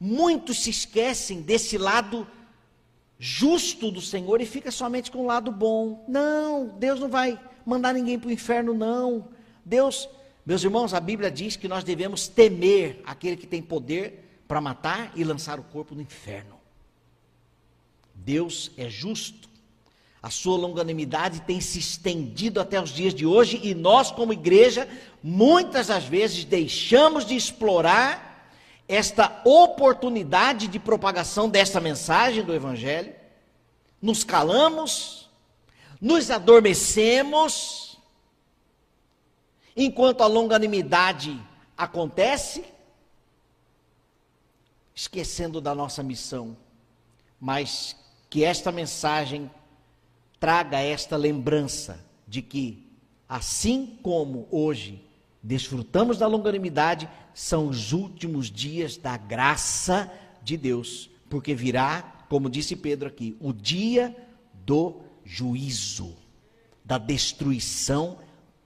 muitos 0.00 0.62
se 0.62 0.70
esquecem 0.70 1.40
desse 1.40 1.78
lado 1.78 2.26
justo 3.18 3.90
do 3.90 4.00
Senhor 4.00 4.40
e 4.40 4.46
fica 4.46 4.70
somente 4.70 5.10
com 5.10 5.18
o 5.18 5.26
lado 5.26 5.50
bom. 5.50 6.04
Não, 6.08 6.68
Deus 6.78 7.00
não 7.00 7.08
vai 7.08 7.38
mandar 7.68 7.92
ninguém 7.92 8.18
para 8.18 8.28
o 8.28 8.32
inferno, 8.32 8.74
não. 8.74 9.28
Deus, 9.64 10.08
meus 10.44 10.64
irmãos, 10.64 10.94
a 10.94 11.00
Bíblia 11.00 11.30
diz 11.30 11.56
que 11.56 11.68
nós 11.68 11.84
devemos 11.84 12.26
temer 12.28 13.02
aquele 13.04 13.36
que 13.36 13.46
tem 13.46 13.62
poder 13.62 14.42
para 14.48 14.60
matar 14.60 15.12
e 15.14 15.22
lançar 15.22 15.60
o 15.60 15.62
corpo 15.64 15.94
no 15.94 16.00
inferno. 16.00 16.58
Deus 18.14 18.70
é 18.76 18.88
justo. 18.88 19.48
A 20.20 20.30
sua 20.30 20.56
longanimidade 20.56 21.42
tem 21.42 21.60
se 21.60 21.78
estendido 21.78 22.60
até 22.60 22.82
os 22.82 22.90
dias 22.90 23.14
de 23.14 23.24
hoje 23.24 23.60
e 23.62 23.74
nós, 23.74 24.10
como 24.10 24.32
igreja, 24.32 24.88
muitas 25.22 25.86
das 25.86 26.04
vezes 26.04 26.44
deixamos 26.44 27.24
de 27.24 27.36
explorar 27.36 28.50
esta 28.88 29.42
oportunidade 29.44 30.66
de 30.66 30.78
propagação 30.78 31.48
desta 31.48 31.78
mensagem 31.78 32.42
do 32.42 32.54
Evangelho, 32.54 33.12
nos 34.00 34.24
calamos, 34.24 35.27
nos 36.00 36.30
adormecemos, 36.30 37.98
enquanto 39.76 40.22
a 40.22 40.26
longanimidade 40.26 41.40
acontece, 41.76 42.64
esquecendo 44.94 45.60
da 45.60 45.74
nossa 45.74 46.02
missão, 46.02 46.56
mas 47.40 47.96
que 48.28 48.44
esta 48.44 48.72
mensagem 48.72 49.50
traga 50.40 50.80
esta 50.80 51.16
lembrança 51.16 52.04
de 52.26 52.42
que, 52.42 52.86
assim 53.28 53.98
como 54.02 54.46
hoje 54.50 55.04
desfrutamos 55.42 56.18
da 56.18 56.26
longanimidade, 56.26 57.08
são 57.32 57.68
os 57.68 57.92
últimos 57.92 58.50
dias 58.50 58.96
da 58.96 59.16
graça 59.16 60.12
de 60.42 60.56
Deus, 60.56 61.08
porque 61.30 61.54
virá, 61.54 62.24
como 62.28 62.50
disse 62.50 62.74
Pedro 62.74 63.08
aqui, 63.08 63.36
o 63.40 63.52
dia 63.52 64.16
do 64.52 65.07
juízo, 65.28 66.16
da 66.84 66.96
destruição 66.96 68.18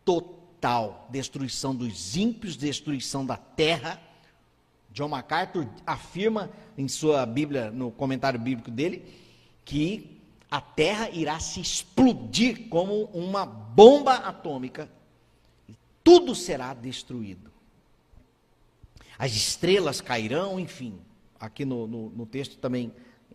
total, 0.05 1.09
destruição 1.11 1.75
dos 1.75 2.17
ímpios, 2.17 2.57
destruição 2.57 3.27
da 3.27 3.37
terra. 3.37 4.01
John 4.93 5.09
MacArthur 5.09 5.67
afirma 5.87 6.51
em 6.79 6.87
sua 6.87 7.27
Bíblia, 7.27 7.71
no 7.71 7.91
comentário 7.91 8.39
bíblico 8.39 8.71
dele, 8.71 9.05
que 9.65 10.21
a 10.51 10.61
terra 10.61 11.11
irá 11.11 11.41
se 11.41 11.61
explodir 11.61 12.69
como 12.69 13.05
uma 13.07 13.45
bomba 13.45 14.15
atômica 14.15 14.89
tudo 16.05 16.35
será 16.35 16.75
destruído. 16.75 17.51
As 19.19 19.33
estrelas 19.33 20.01
cairão, 20.01 20.59
enfim. 20.59 20.99
Aqui 21.39 21.65
no, 21.65 21.87
no, 21.87 22.11
no, 22.11 22.27
texto 22.27 22.59
também, 22.59 22.93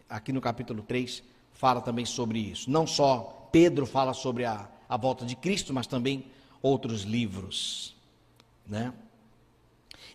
aqui 0.09 0.31
no 0.31 0.41
capítulo 0.41 0.81
3, 0.81 1.23
fala 1.57 1.81
também 1.81 2.05
sobre 2.05 2.39
isso. 2.39 2.69
Não 2.69 2.87
só 2.87 3.49
Pedro 3.51 3.85
fala 3.85 4.13
sobre 4.13 4.45
a, 4.45 4.69
a 4.87 4.97
volta 4.97 5.25
de 5.25 5.35
Cristo, 5.35 5.73
mas 5.73 5.87
também 5.87 6.25
outros 6.61 7.01
livros. 7.01 7.95
Né? 8.65 8.93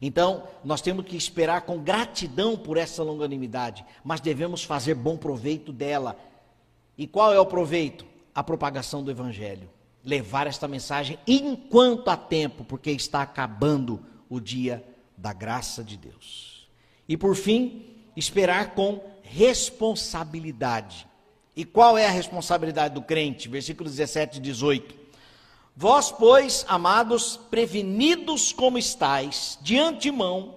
Então, 0.01 0.49
nós 0.65 0.81
temos 0.81 1.05
que 1.05 1.17
esperar 1.17 1.63
com 1.63 1.79
gratidão 1.79 2.57
por 2.57 2.77
essa 2.77 3.03
longanimidade, 3.03 3.85
mas 4.03 4.21
devemos 4.21 4.65
fazer 4.65 4.95
bom 4.95 5.17
proveito 5.17 5.73
dela. 5.73 6.17
E 6.97 7.07
qual 7.07 7.33
é 7.33 7.39
o 7.39 7.47
proveito? 7.47 8.07
A 8.35 8.43
propagação 8.43 9.05
do 9.05 9.11
Evangelho 9.11 9.69
levar 10.05 10.47
esta 10.47 10.67
mensagem 10.67 11.19
enquanto 11.27 12.09
há 12.09 12.17
tempo, 12.17 12.65
porque 12.65 12.91
está 12.91 13.23
acabando 13.23 14.05
o 14.29 14.41
dia 14.41 14.85
da 15.17 15.33
graça 15.33 15.85
de 15.85 15.97
Deus. 15.97 16.69
E 17.09 17.17
por 17.17 17.37
fim, 17.37 17.87
esperar 18.17 18.75
com 18.75 19.01
responsabilidade. 19.23 21.07
E 21.55 21.65
qual 21.65 21.99
é 21.99 22.07
a 22.07 22.11
responsabilidade 22.11 22.95
do 22.95 23.03
crente? 23.03 23.49
Versículos 23.49 23.93
17 23.93 24.39
e 24.39 24.41
18. 24.41 24.95
Vós, 25.77 26.11
pois, 26.11 26.65
amados, 26.69 27.39
prevenidos 27.51 28.53
como 28.53 28.79
estáis, 28.79 29.59
de 29.61 29.79
antemão, 29.79 30.55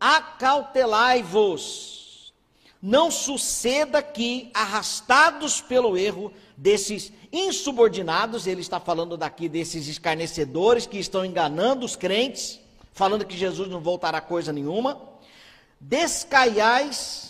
acautelai-vos. 0.00 2.32
Não 2.80 3.10
suceda 3.10 4.00
que, 4.00 4.52
arrastados 4.54 5.60
pelo 5.60 5.96
erro 5.96 6.32
desses 6.56 7.12
insubordinados, 7.32 8.46
ele 8.46 8.60
está 8.60 8.78
falando 8.78 9.16
daqui 9.16 9.48
desses 9.48 9.88
escarnecedores 9.88 10.86
que 10.86 10.98
estão 10.98 11.24
enganando 11.24 11.84
os 11.84 11.96
crentes, 11.96 12.60
falando 12.92 13.26
que 13.26 13.36
Jesus 13.36 13.68
não 13.68 13.80
voltará 13.80 14.20
coisa 14.20 14.52
nenhuma. 14.52 15.00
Descaiais 15.80 17.27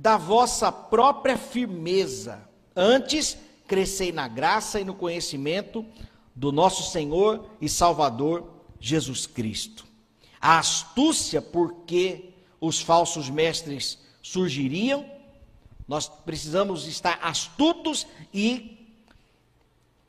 da 0.00 0.16
vossa 0.16 0.72
própria 0.72 1.36
firmeza, 1.36 2.48
antes 2.74 3.36
crescei 3.68 4.10
na 4.10 4.26
graça 4.26 4.80
e 4.80 4.84
no 4.84 4.94
conhecimento 4.94 5.84
do 6.34 6.50
nosso 6.50 6.90
Senhor 6.90 7.44
e 7.60 7.68
Salvador 7.68 8.48
Jesus 8.80 9.26
Cristo. 9.26 9.84
A 10.40 10.58
astúcia, 10.58 11.42
porque 11.42 12.30
os 12.58 12.80
falsos 12.80 13.28
mestres 13.28 13.98
surgiriam, 14.22 15.04
nós 15.86 16.08
precisamos 16.08 16.88
estar 16.88 17.18
astutos 17.22 18.06
e 18.32 18.96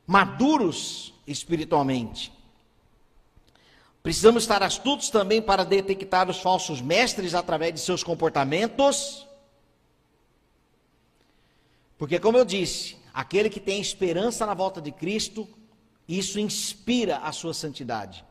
maduros 0.06 1.12
espiritualmente. 1.26 2.32
Precisamos 4.02 4.44
estar 4.44 4.62
astutos 4.62 5.10
também 5.10 5.42
para 5.42 5.66
detectar 5.66 6.30
os 6.30 6.38
falsos 6.38 6.80
mestres 6.80 7.34
através 7.34 7.74
de 7.74 7.80
seus 7.80 8.02
comportamentos. 8.02 9.30
Porque, 12.02 12.18
como 12.18 12.36
eu 12.36 12.44
disse, 12.44 12.96
aquele 13.14 13.48
que 13.48 13.60
tem 13.60 13.80
esperança 13.80 14.44
na 14.44 14.54
volta 14.54 14.80
de 14.80 14.90
Cristo, 14.90 15.48
isso 16.08 16.40
inspira 16.40 17.18
a 17.18 17.30
sua 17.30 17.54
santidade. 17.54 18.24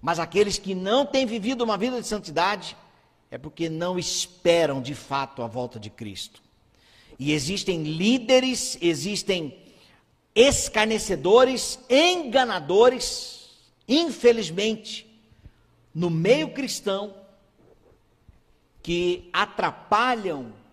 Mas 0.00 0.18
aqueles 0.18 0.56
que 0.56 0.74
não 0.74 1.04
têm 1.04 1.26
vivido 1.26 1.62
uma 1.62 1.76
vida 1.76 2.00
de 2.00 2.06
santidade, 2.06 2.74
é 3.30 3.36
porque 3.36 3.68
não 3.68 3.98
esperam 3.98 4.80
de 4.80 4.94
fato 4.94 5.42
a 5.42 5.46
volta 5.46 5.78
de 5.78 5.90
Cristo. 5.90 6.40
E 7.18 7.32
existem 7.32 7.82
líderes, 7.82 8.78
existem 8.80 9.58
escarnecedores, 10.34 11.78
enganadores, 11.90 13.50
infelizmente, 13.86 15.06
no 15.94 16.08
meio 16.08 16.54
cristão, 16.54 17.14
que 18.82 19.28
atrapalham 19.30 20.63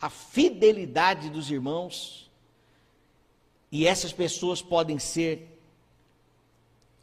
a 0.00 0.08
fidelidade 0.08 1.28
dos 1.28 1.50
irmãos, 1.50 2.30
e 3.70 3.86
essas 3.86 4.12
pessoas 4.12 4.62
podem 4.62 4.98
ser 4.98 5.58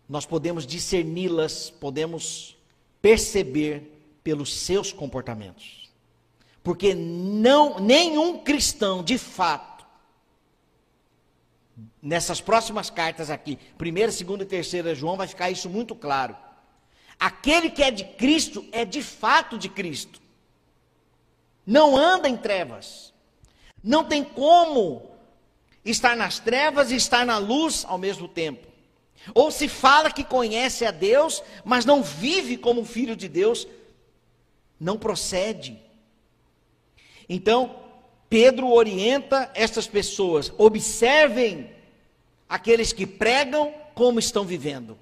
nós 0.08 0.25
podemos 0.25 0.67
discerni-las, 0.67 1.71
podemos 1.71 2.55
perceber 3.01 3.91
pelos 4.23 4.53
seus 4.53 4.93
comportamentos. 4.93 5.89
Porque 6.63 6.93
não 6.93 7.79
nenhum 7.79 8.39
cristão, 8.43 9.03
de 9.03 9.17
fato, 9.17 9.86
nessas 12.01 12.39
próximas 12.39 12.89
cartas 12.89 13.29
aqui, 13.29 13.58
primeira, 13.77 14.12
segunda 14.12 14.43
e 14.43 14.47
terceira 14.47 14.95
João, 14.95 15.17
vai 15.17 15.27
ficar 15.27 15.49
isso 15.51 15.69
muito 15.69 15.95
claro. 15.95 16.36
Aquele 17.19 17.69
que 17.69 17.84
é 17.84 17.91
de 17.91 18.03
Cristo 18.03 18.65
é 18.71 18.86
de 18.86 19.01
fato 19.01 19.58
de 19.58 19.69
Cristo. 19.69 20.21
Não 21.65 21.97
anda 21.97 22.30
em 22.30 22.38
trevas. 22.38 23.13
Não 23.84 24.04
tem 24.04 24.23
como 24.23 25.12
estar 25.84 26.15
nas 26.15 26.39
trevas 26.39 26.91
e 26.91 26.95
estar 26.95 27.25
na 27.25 27.38
luz 27.38 27.86
ao 27.88 27.97
mesmo 27.97 28.28
tempo. 28.28 28.67
Ou 29.34 29.49
se 29.49 29.67
fala 29.67 30.12
que 30.12 30.23
conhece 30.23 30.86
a 30.86 30.91
Deus, 30.91 31.41
mas 31.63 31.86
não 31.86 32.04
vive 32.04 32.58
como 32.58 32.82
um 32.82 32.86
filho 32.86 33.15
de 33.15 33.28
Deus, 33.28 33.67
não 34.80 34.97
procede. 34.97 35.80
Então, 37.28 37.75
Pedro 38.30 38.71
orienta 38.71 39.49
estas 39.56 39.88
pessoas: 39.88 40.51
observem 40.58 41.71
aqueles 42.47 42.91
que 42.93 43.08
pregam 43.08 43.73
como 43.93 44.19
estão 44.19 44.43
vivendo. 44.43 44.97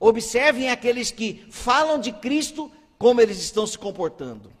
Observem 0.00 0.70
aqueles 0.70 1.10
que 1.10 1.46
falam 1.50 1.98
de 1.98 2.12
Cristo 2.12 2.70
como 2.98 3.20
eles 3.20 3.38
estão 3.38 3.66
se 3.66 3.78
comportando. 3.78 4.52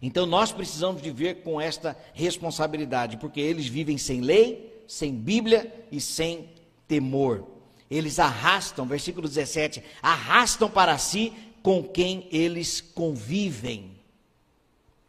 Então 0.00 0.26
nós 0.26 0.52
precisamos 0.52 1.00
viver 1.00 1.42
com 1.42 1.60
esta 1.60 1.96
responsabilidade, 2.12 3.16
porque 3.16 3.40
eles 3.40 3.66
vivem 3.66 3.96
sem 3.96 4.20
lei, 4.20 4.82
sem 4.86 5.14
Bíblia 5.14 5.86
e 5.90 6.00
sem 6.00 6.50
temor. 6.86 7.46
Eles 7.90 8.18
arrastam, 8.18 8.86
versículo 8.86 9.28
17, 9.28 9.82
arrastam 10.02 10.68
para 10.68 10.98
si 10.98 11.32
com 11.62 11.82
quem 11.82 12.28
eles 12.30 12.80
convivem. 12.80 13.92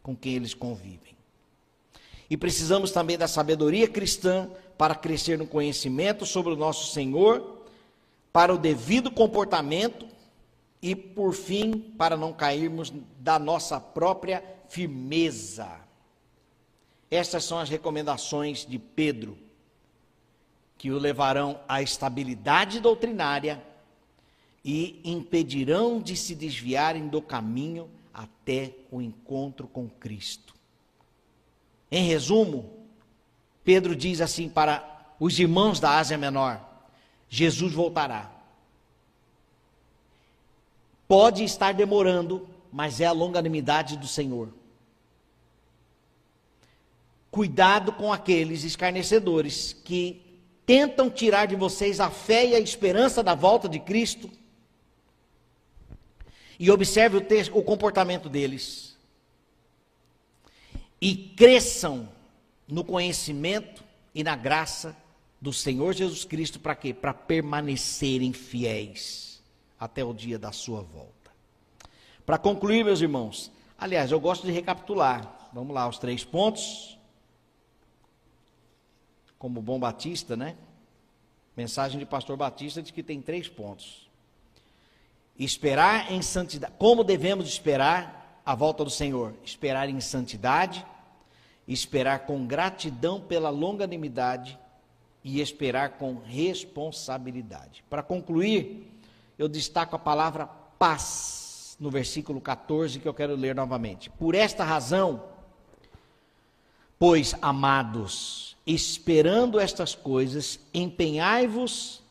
Com 0.02 0.16
quem 0.16 0.34
eles 0.34 0.54
convivem. 0.54 1.16
E 2.30 2.36
precisamos 2.36 2.90
também 2.90 3.18
da 3.18 3.26
sabedoria 3.26 3.88
cristã 3.88 4.50
para 4.76 4.94
crescer 4.94 5.38
no 5.38 5.46
conhecimento 5.46 6.24
sobre 6.24 6.52
o 6.52 6.56
nosso 6.56 6.92
Senhor, 6.92 7.62
para 8.32 8.54
o 8.54 8.58
devido 8.58 9.10
comportamento 9.10 10.06
e, 10.80 10.94
por 10.94 11.32
fim, 11.32 11.78
para 11.96 12.16
não 12.16 12.32
cairmos 12.32 12.92
da 13.18 13.38
nossa 13.38 13.80
própria 13.80 14.42
firmeza. 14.68 15.80
Estas 17.10 17.44
são 17.44 17.58
as 17.58 17.68
recomendações 17.68 18.66
de 18.66 18.78
Pedro, 18.78 19.38
que 20.76 20.90
o 20.90 20.98
levarão 20.98 21.60
à 21.66 21.82
estabilidade 21.82 22.80
doutrinária 22.80 23.62
e 24.64 25.00
impedirão 25.04 26.00
de 26.00 26.16
se 26.16 26.34
desviarem 26.34 27.08
do 27.08 27.22
caminho 27.22 27.88
até 28.12 28.74
o 28.90 29.00
encontro 29.00 29.66
com 29.66 29.88
Cristo. 29.88 30.54
Em 31.90 32.04
resumo, 32.04 32.70
Pedro 33.64 33.96
diz 33.96 34.20
assim 34.20 34.48
para 34.48 35.14
os 35.18 35.38
irmãos 35.38 35.80
da 35.80 35.96
Ásia 35.96 36.18
Menor: 36.18 36.60
Jesus 37.28 37.72
voltará. 37.72 38.30
Pode 41.06 41.42
estar 41.42 41.72
demorando, 41.72 42.46
mas 42.70 43.00
é 43.00 43.06
a 43.06 43.12
longanimidade 43.12 43.96
do 43.96 44.06
Senhor. 44.06 44.57
Cuidado 47.30 47.92
com 47.92 48.12
aqueles 48.12 48.64
escarnecedores 48.64 49.74
que 49.84 50.22
tentam 50.64 51.10
tirar 51.10 51.46
de 51.46 51.56
vocês 51.56 52.00
a 52.00 52.10
fé 52.10 52.46
e 52.46 52.54
a 52.54 52.60
esperança 52.60 53.22
da 53.22 53.34
volta 53.34 53.68
de 53.68 53.78
Cristo. 53.78 54.30
E 56.58 56.70
observe 56.70 57.18
o, 57.18 57.20
texto, 57.20 57.56
o 57.56 57.62
comportamento 57.62 58.28
deles. 58.28 58.96
E 61.00 61.14
cresçam 61.14 62.08
no 62.66 62.82
conhecimento 62.82 63.84
e 64.14 64.24
na 64.24 64.34
graça 64.34 64.96
do 65.40 65.52
Senhor 65.52 65.94
Jesus 65.94 66.24
Cristo 66.24 66.58
para 66.58 66.74
quê? 66.74 66.92
Para 66.92 67.14
permanecerem 67.14 68.32
fiéis 68.32 69.40
até 69.78 70.02
o 70.02 70.12
dia 70.12 70.38
da 70.38 70.50
sua 70.50 70.82
volta. 70.82 71.30
Para 72.26 72.36
concluir, 72.36 72.84
meus 72.84 73.00
irmãos, 73.00 73.52
aliás, 73.78 74.10
eu 74.10 74.18
gosto 74.18 74.46
de 74.46 74.52
recapitular. 74.52 75.50
Vamos 75.52 75.74
lá, 75.74 75.88
os 75.88 75.98
três 75.98 76.24
pontos 76.24 76.97
como 79.38 79.62
bom 79.62 79.78
batista, 79.78 80.36
né? 80.36 80.56
Mensagem 81.56 81.98
de 81.98 82.06
pastor 82.06 82.36
Batista 82.36 82.80
diz 82.82 82.90
que 82.90 83.02
tem 83.02 83.20
três 83.20 83.48
pontos. 83.48 84.08
Esperar 85.36 86.12
em 86.12 86.22
santidade. 86.22 86.72
Como 86.78 87.02
devemos 87.02 87.48
esperar 87.48 88.42
a 88.44 88.54
volta 88.54 88.84
do 88.84 88.90
Senhor? 88.90 89.34
Esperar 89.44 89.88
em 89.88 90.00
santidade, 90.00 90.84
esperar 91.66 92.20
com 92.20 92.46
gratidão 92.46 93.20
pela 93.20 93.50
longanimidade 93.50 94.58
e 95.22 95.40
esperar 95.40 95.90
com 95.98 96.18
responsabilidade. 96.24 97.84
Para 97.90 98.02
concluir, 98.02 98.88
eu 99.38 99.48
destaco 99.48 99.96
a 99.96 99.98
palavra 99.98 100.46
paz 100.46 101.76
no 101.78 101.90
versículo 101.90 102.40
14 102.40 102.98
que 102.98 103.08
eu 103.08 103.14
quero 103.14 103.34
ler 103.34 103.54
novamente. 103.54 104.10
Por 104.10 104.34
esta 104.34 104.64
razão, 104.64 105.24
pois 106.98 107.34
amados, 107.40 108.56
esperando 108.66 109.60
estas 109.60 109.94
coisas, 109.94 110.58
empenhai-vos 110.74 112.02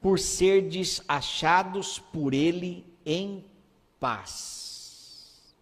por 0.00 0.18
serdes 0.18 1.00
achados 1.06 1.98
por 1.98 2.34
ele 2.34 2.84
em 3.04 3.44
paz. 4.00 5.52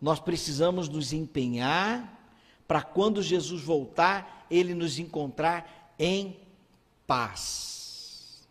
Nós 0.00 0.20
precisamos 0.20 0.88
nos 0.88 1.12
empenhar 1.12 2.14
para 2.66 2.82
quando 2.82 3.22
Jesus 3.22 3.62
voltar, 3.62 4.46
ele 4.50 4.74
nos 4.74 4.98
encontrar 4.98 5.94
em 5.98 6.38
paz. 7.06 8.46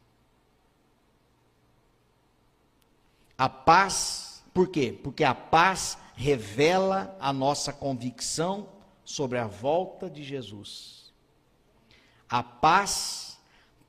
A 3.37 3.49
paz, 3.49 4.43
por 4.53 4.69
quê? 4.69 4.97
Porque 5.03 5.23
a 5.23 5.35
paz 5.35 5.97
revela 6.15 7.15
a 7.19 7.33
nossa 7.33 7.73
convicção 7.73 8.69
sobre 9.03 9.37
a 9.37 9.47
volta 9.47 10.09
de 10.09 10.23
Jesus. 10.23 11.13
A 12.29 12.41
paz 12.41 13.37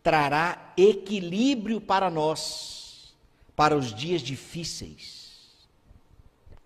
trará 0.02 0.72
equilíbrio 0.76 1.80
para 1.80 2.10
nós, 2.10 3.14
para 3.54 3.76
os 3.76 3.94
dias 3.94 4.20
difíceis, 4.20 5.66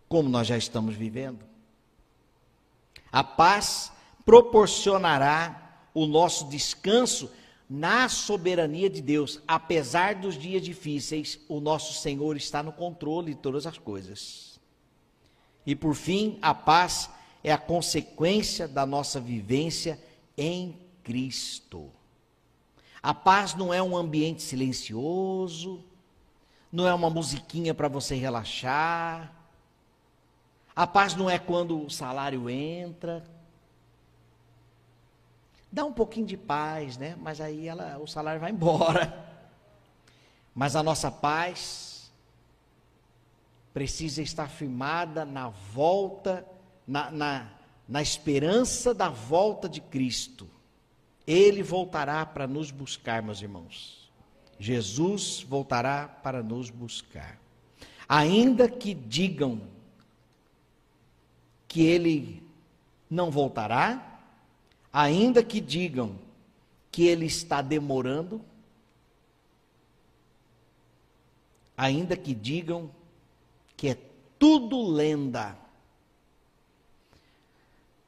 como 0.08 0.28
nós 0.28 0.46
já 0.46 0.56
estamos 0.58 0.94
vivendo. 0.94 1.44
A 3.12 3.22
paz 3.22 3.92
proporcionará 4.24 5.86
o 5.94 6.06
nosso 6.06 6.48
descanso 6.48 7.30
na 7.68 8.08
soberania 8.08 8.90
de 8.90 9.00
Deus. 9.00 9.40
Apesar 9.46 10.16
dos 10.16 10.36
dias 10.36 10.62
difíceis, 10.62 11.38
o 11.48 11.60
nosso 11.60 12.00
Senhor 12.00 12.36
está 12.36 12.62
no 12.62 12.72
controle 12.72 13.34
de 13.34 13.40
todas 13.40 13.66
as 13.66 13.78
coisas. 13.78 14.49
E 15.66 15.74
por 15.74 15.94
fim, 15.94 16.38
a 16.40 16.54
paz 16.54 17.10
é 17.42 17.52
a 17.52 17.58
consequência 17.58 18.66
da 18.66 18.84
nossa 18.84 19.20
vivência 19.20 20.00
em 20.36 20.78
Cristo. 21.02 21.90
A 23.02 23.14
paz 23.14 23.54
não 23.54 23.72
é 23.72 23.82
um 23.82 23.96
ambiente 23.96 24.42
silencioso, 24.42 25.82
não 26.70 26.86
é 26.86 26.94
uma 26.94 27.10
musiquinha 27.10 27.74
para 27.74 27.88
você 27.88 28.14
relaxar. 28.14 29.32
A 30.76 30.86
paz 30.86 31.14
não 31.14 31.28
é 31.28 31.38
quando 31.38 31.84
o 31.84 31.90
salário 31.90 32.48
entra. 32.48 33.24
Dá 35.72 35.84
um 35.84 35.92
pouquinho 35.92 36.26
de 36.26 36.36
paz, 36.36 36.96
né? 36.96 37.16
Mas 37.20 37.40
aí 37.40 37.68
ela, 37.68 37.98
o 37.98 38.06
salário 38.06 38.40
vai 38.40 38.50
embora. 38.50 39.28
Mas 40.54 40.74
a 40.74 40.82
nossa 40.82 41.10
paz 41.10 41.89
precisa 43.72 44.22
estar 44.22 44.48
firmada 44.48 45.24
na 45.24 45.48
volta 45.48 46.46
na, 46.86 47.10
na, 47.10 47.50
na 47.88 48.02
esperança 48.02 48.92
da 48.92 49.08
volta 49.08 49.68
de 49.68 49.80
Cristo. 49.80 50.48
Ele 51.26 51.62
voltará 51.62 52.26
para 52.26 52.46
nos 52.46 52.70
buscar, 52.70 53.22
meus 53.22 53.40
irmãos. 53.40 54.10
Jesus 54.58 55.46
voltará 55.48 56.08
para 56.08 56.42
nos 56.42 56.68
buscar. 56.68 57.38
Ainda 58.08 58.68
que 58.68 58.92
digam 58.92 59.60
que 61.68 61.82
ele 61.82 62.42
não 63.08 63.30
voltará, 63.30 64.20
ainda 64.92 65.42
que 65.42 65.60
digam 65.60 66.18
que 66.90 67.06
ele 67.06 67.26
está 67.26 67.62
demorando, 67.62 68.40
ainda 71.76 72.16
que 72.16 72.34
digam 72.34 72.90
que 73.80 73.88
é 73.88 73.96
tudo 74.38 74.90
lenda, 74.90 75.56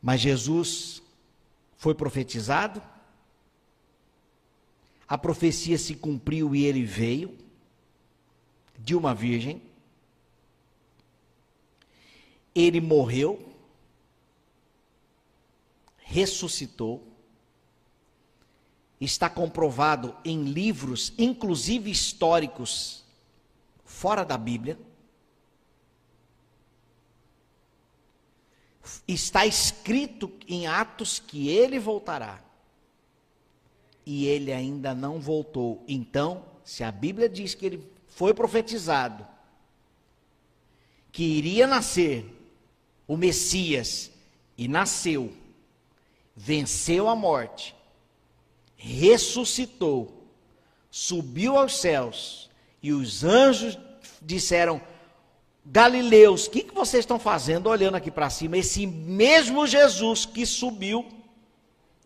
mas 0.02 0.20
Jesus 0.20 1.02
foi 1.78 1.94
profetizado. 1.94 2.82
a 5.08 5.16
profecia 5.16 5.78
se 5.78 5.94
cumpriu 5.94 6.54
e 6.54 6.66
ele 6.66 6.84
veio 6.84 7.38
de 8.78 8.94
uma 8.94 9.14
virgem. 9.14 9.62
Ele 12.54 12.78
morreu, 12.78 13.56
ressuscitou, 15.96 17.02
está 19.00 19.30
comprovado 19.30 20.14
em 20.22 20.44
livros, 20.44 21.14
inclusive 21.16 21.90
históricos, 21.90 23.06
fora 23.86 24.22
da 24.22 24.36
Bíblia. 24.36 24.78
Está 29.06 29.46
escrito 29.46 30.32
em 30.48 30.66
Atos 30.66 31.18
que 31.18 31.48
ele 31.48 31.78
voltará. 31.78 32.40
E 34.04 34.26
ele 34.26 34.52
ainda 34.52 34.94
não 34.94 35.20
voltou. 35.20 35.84
Então, 35.86 36.44
se 36.64 36.82
a 36.82 36.90
Bíblia 36.90 37.28
diz 37.28 37.54
que 37.54 37.66
ele 37.66 37.92
foi 38.08 38.34
profetizado, 38.34 39.26
que 41.10 41.22
iria 41.22 41.66
nascer 41.66 42.26
o 43.06 43.16
Messias, 43.16 44.10
e 44.56 44.68
nasceu, 44.68 45.32
venceu 46.36 47.08
a 47.08 47.16
morte, 47.16 47.74
ressuscitou, 48.76 50.26
subiu 50.90 51.56
aos 51.56 51.78
céus, 51.80 52.50
e 52.82 52.92
os 52.92 53.24
anjos 53.24 53.78
disseram: 54.20 54.80
Galileus, 55.64 56.46
o 56.46 56.50
que, 56.50 56.64
que 56.64 56.74
vocês 56.74 57.02
estão 57.02 57.18
fazendo 57.18 57.68
olhando 57.68 57.94
aqui 57.94 58.10
para 58.10 58.28
cima? 58.28 58.58
Esse 58.58 58.86
mesmo 58.86 59.66
Jesus 59.66 60.26
que 60.26 60.44
subiu 60.44 61.06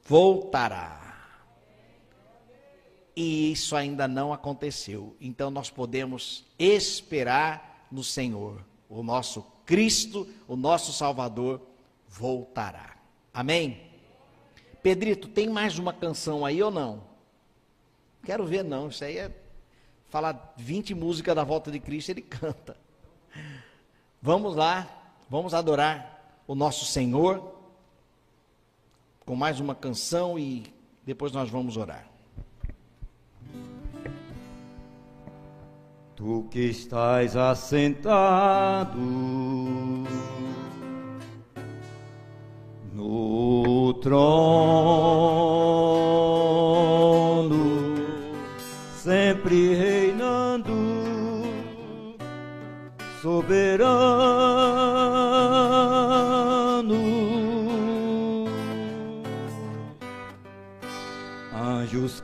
voltará. 0.05 1.07
E 3.15 3.51
isso 3.51 3.75
ainda 3.75 4.07
não 4.07 4.33
aconteceu. 4.33 5.17
Então 5.19 5.51
nós 5.51 5.71
podemos 5.71 6.45
esperar 6.59 7.87
no 7.91 8.05
Senhor. 8.05 8.63
O 8.89 9.03
nosso 9.03 9.45
Cristo, 9.65 10.29
o 10.47 10.55
nosso 10.55 10.93
Salvador, 10.93 11.61
voltará. 12.07 12.97
Amém? 13.33 13.81
Pedrito, 14.83 15.29
tem 15.29 15.49
mais 15.49 15.79
uma 15.79 15.93
canção 15.93 16.45
aí 16.45 16.63
ou 16.63 16.71
não? 16.71 17.03
Quero 18.23 18.45
ver, 18.45 18.63
não. 18.63 18.89
Isso 18.89 19.03
aí 19.03 19.17
é 19.17 19.31
falar 20.09 20.55
20 20.59 20.95
músicas 20.95 21.35
da 21.35 21.43
volta 21.43 21.71
de 21.71 21.81
Cristo, 21.81 22.11
ele 22.11 22.21
canta. 22.23 22.77
Vamos 24.27 24.57
lá, 24.57 24.89
vamos 25.31 25.55
adorar 25.55 26.41
o 26.49 26.57
nosso 26.57 26.85
Senhor 26.85 27.41
com 29.25 29.37
mais 29.37 29.61
uma 29.61 29.73
canção 29.73 30.37
e 30.37 30.65
depois 31.05 31.31
nós 31.31 31.49
vamos 31.49 31.77
orar. 31.77 32.05
Tu 36.17 36.49
que 36.51 36.59
estás 36.59 37.37
assentado 37.37 38.99
no 42.93 43.95
trono, 44.03 45.66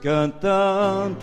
cantando. 0.02 1.16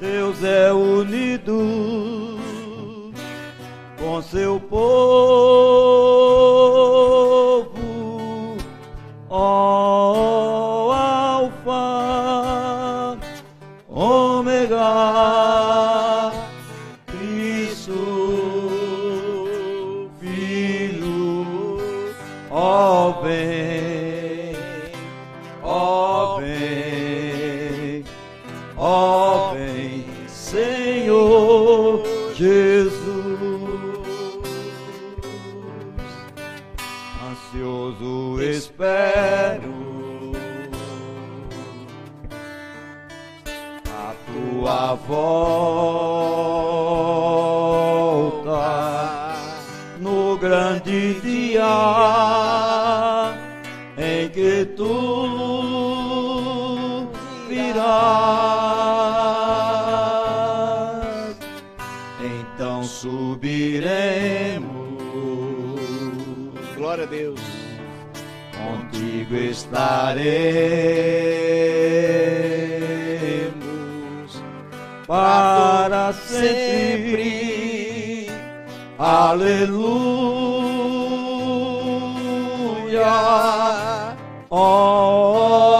Deus 0.00 0.42
é 0.42 0.72
unido 0.72 2.38
com 3.98 4.22
seu 4.22 4.58
povo, 4.58 4.80
ó 9.28 10.90
Alfa, 10.92 13.18
Ômega, 13.88 14.29
contigo 69.30 69.36
estaremos 69.36 70.02
para 75.06 76.12
sempre. 76.12 77.20
Aleluia. 78.98 80.10
Ó 84.50 85.79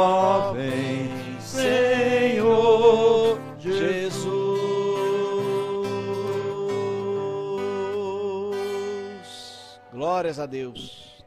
ó 0.00 0.52
vem, 0.52 1.40
Senhor 1.40 3.38
Jesus. 3.58 4.30
Glórias 9.92 10.38
a 10.38 10.46
Deus. 10.46 11.24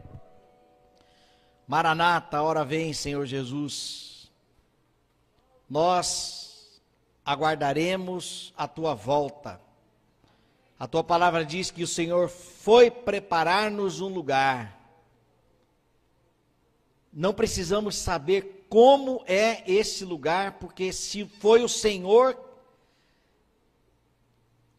Maranata, 1.68 2.42
hora 2.42 2.66
vem, 2.66 2.94
Senhor 2.94 3.26
Jesus. 3.26 4.32
Nós 5.70 6.82
aguardaremos 7.26 8.54
a 8.58 8.68
tua 8.68 8.94
volta. 8.94 9.62
A 10.80 10.88
tua 10.88 11.04
palavra 11.04 11.46
diz 11.46 11.72
que 11.72 11.84
o 11.84 11.88
Senhor 11.88 12.28
foi 12.28 12.90
preparar-nos 12.92 14.02
um 14.02 14.08
lugar. 14.08 14.80
Não 17.12 17.34
precisamos 17.34 17.96
saber 17.96 18.63
como 18.74 19.24
é 19.28 19.64
esse 19.72 20.04
lugar, 20.04 20.54
porque 20.54 20.92
se 20.92 21.28
foi 21.28 21.64
o 21.64 21.70
Senhor 21.70 22.36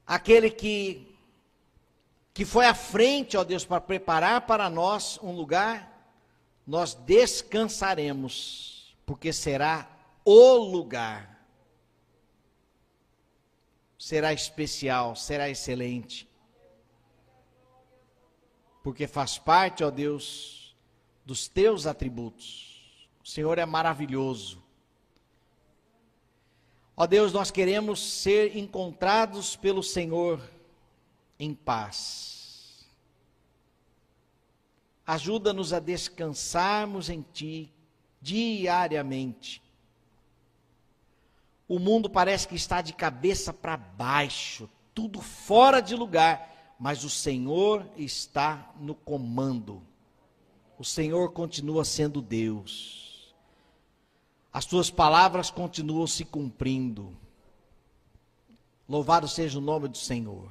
aquele 0.04 0.50
que 0.50 1.16
que 2.32 2.44
foi 2.44 2.66
à 2.66 2.74
frente, 2.74 3.36
ó 3.36 3.44
Deus, 3.44 3.64
para 3.64 3.80
preparar 3.80 4.48
para 4.48 4.68
nós 4.68 5.16
um 5.22 5.30
lugar, 5.30 6.12
nós 6.66 6.92
descansaremos, 6.92 8.96
porque 9.06 9.32
será 9.32 9.88
o 10.24 10.56
lugar. 10.56 11.46
Será 13.96 14.32
especial, 14.32 15.14
será 15.14 15.48
excelente. 15.48 16.28
Porque 18.82 19.06
faz 19.06 19.38
parte, 19.38 19.84
ó 19.84 19.90
Deus, 19.92 20.76
dos 21.24 21.46
teus 21.46 21.86
atributos. 21.86 22.73
O 23.24 23.28
Senhor 23.28 23.58
é 23.58 23.64
maravilhoso. 23.64 24.62
Ó 26.94 27.06
Deus, 27.06 27.32
nós 27.32 27.50
queremos 27.50 28.20
ser 28.20 28.54
encontrados 28.54 29.56
pelo 29.56 29.82
Senhor 29.82 30.38
em 31.38 31.54
paz. 31.54 32.86
Ajuda-nos 35.06 35.72
a 35.72 35.80
descansarmos 35.80 37.08
em 37.08 37.22
Ti 37.32 37.72
diariamente. 38.20 39.62
O 41.66 41.78
mundo 41.78 42.10
parece 42.10 42.46
que 42.46 42.54
está 42.54 42.82
de 42.82 42.92
cabeça 42.92 43.54
para 43.54 43.76
baixo, 43.78 44.68
tudo 44.94 45.22
fora 45.22 45.80
de 45.80 45.96
lugar, 45.96 46.76
mas 46.78 47.04
o 47.04 47.10
Senhor 47.10 47.86
está 47.96 48.70
no 48.78 48.94
comando. 48.94 49.82
O 50.78 50.84
Senhor 50.84 51.32
continua 51.32 51.86
sendo 51.86 52.20
Deus. 52.20 53.03
As 54.54 54.64
tuas 54.64 54.88
palavras 54.88 55.50
continuam 55.50 56.06
se 56.06 56.24
cumprindo. 56.24 57.12
Louvado 58.88 59.26
seja 59.26 59.58
o 59.58 59.60
nome 59.60 59.88
do 59.88 59.98
Senhor. 59.98 60.48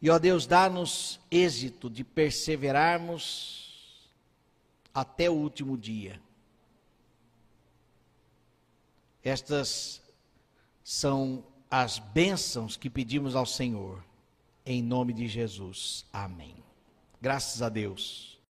E 0.00 0.08
ó 0.08 0.16
Deus, 0.16 0.46
dá-nos 0.46 1.18
êxito 1.28 1.90
de 1.90 2.04
perseverarmos 2.04 4.08
até 4.94 5.28
o 5.28 5.34
último 5.34 5.76
dia. 5.76 6.22
Estas 9.24 10.00
são 10.84 11.44
as 11.68 11.98
bênçãos 11.98 12.76
que 12.76 12.88
pedimos 12.88 13.34
ao 13.34 13.44
Senhor, 13.44 14.04
em 14.64 14.80
nome 14.80 15.12
de 15.12 15.26
Jesus. 15.26 16.06
Amém. 16.12 16.54
Graças 17.20 17.60
a 17.60 17.68
Deus. 17.68 18.29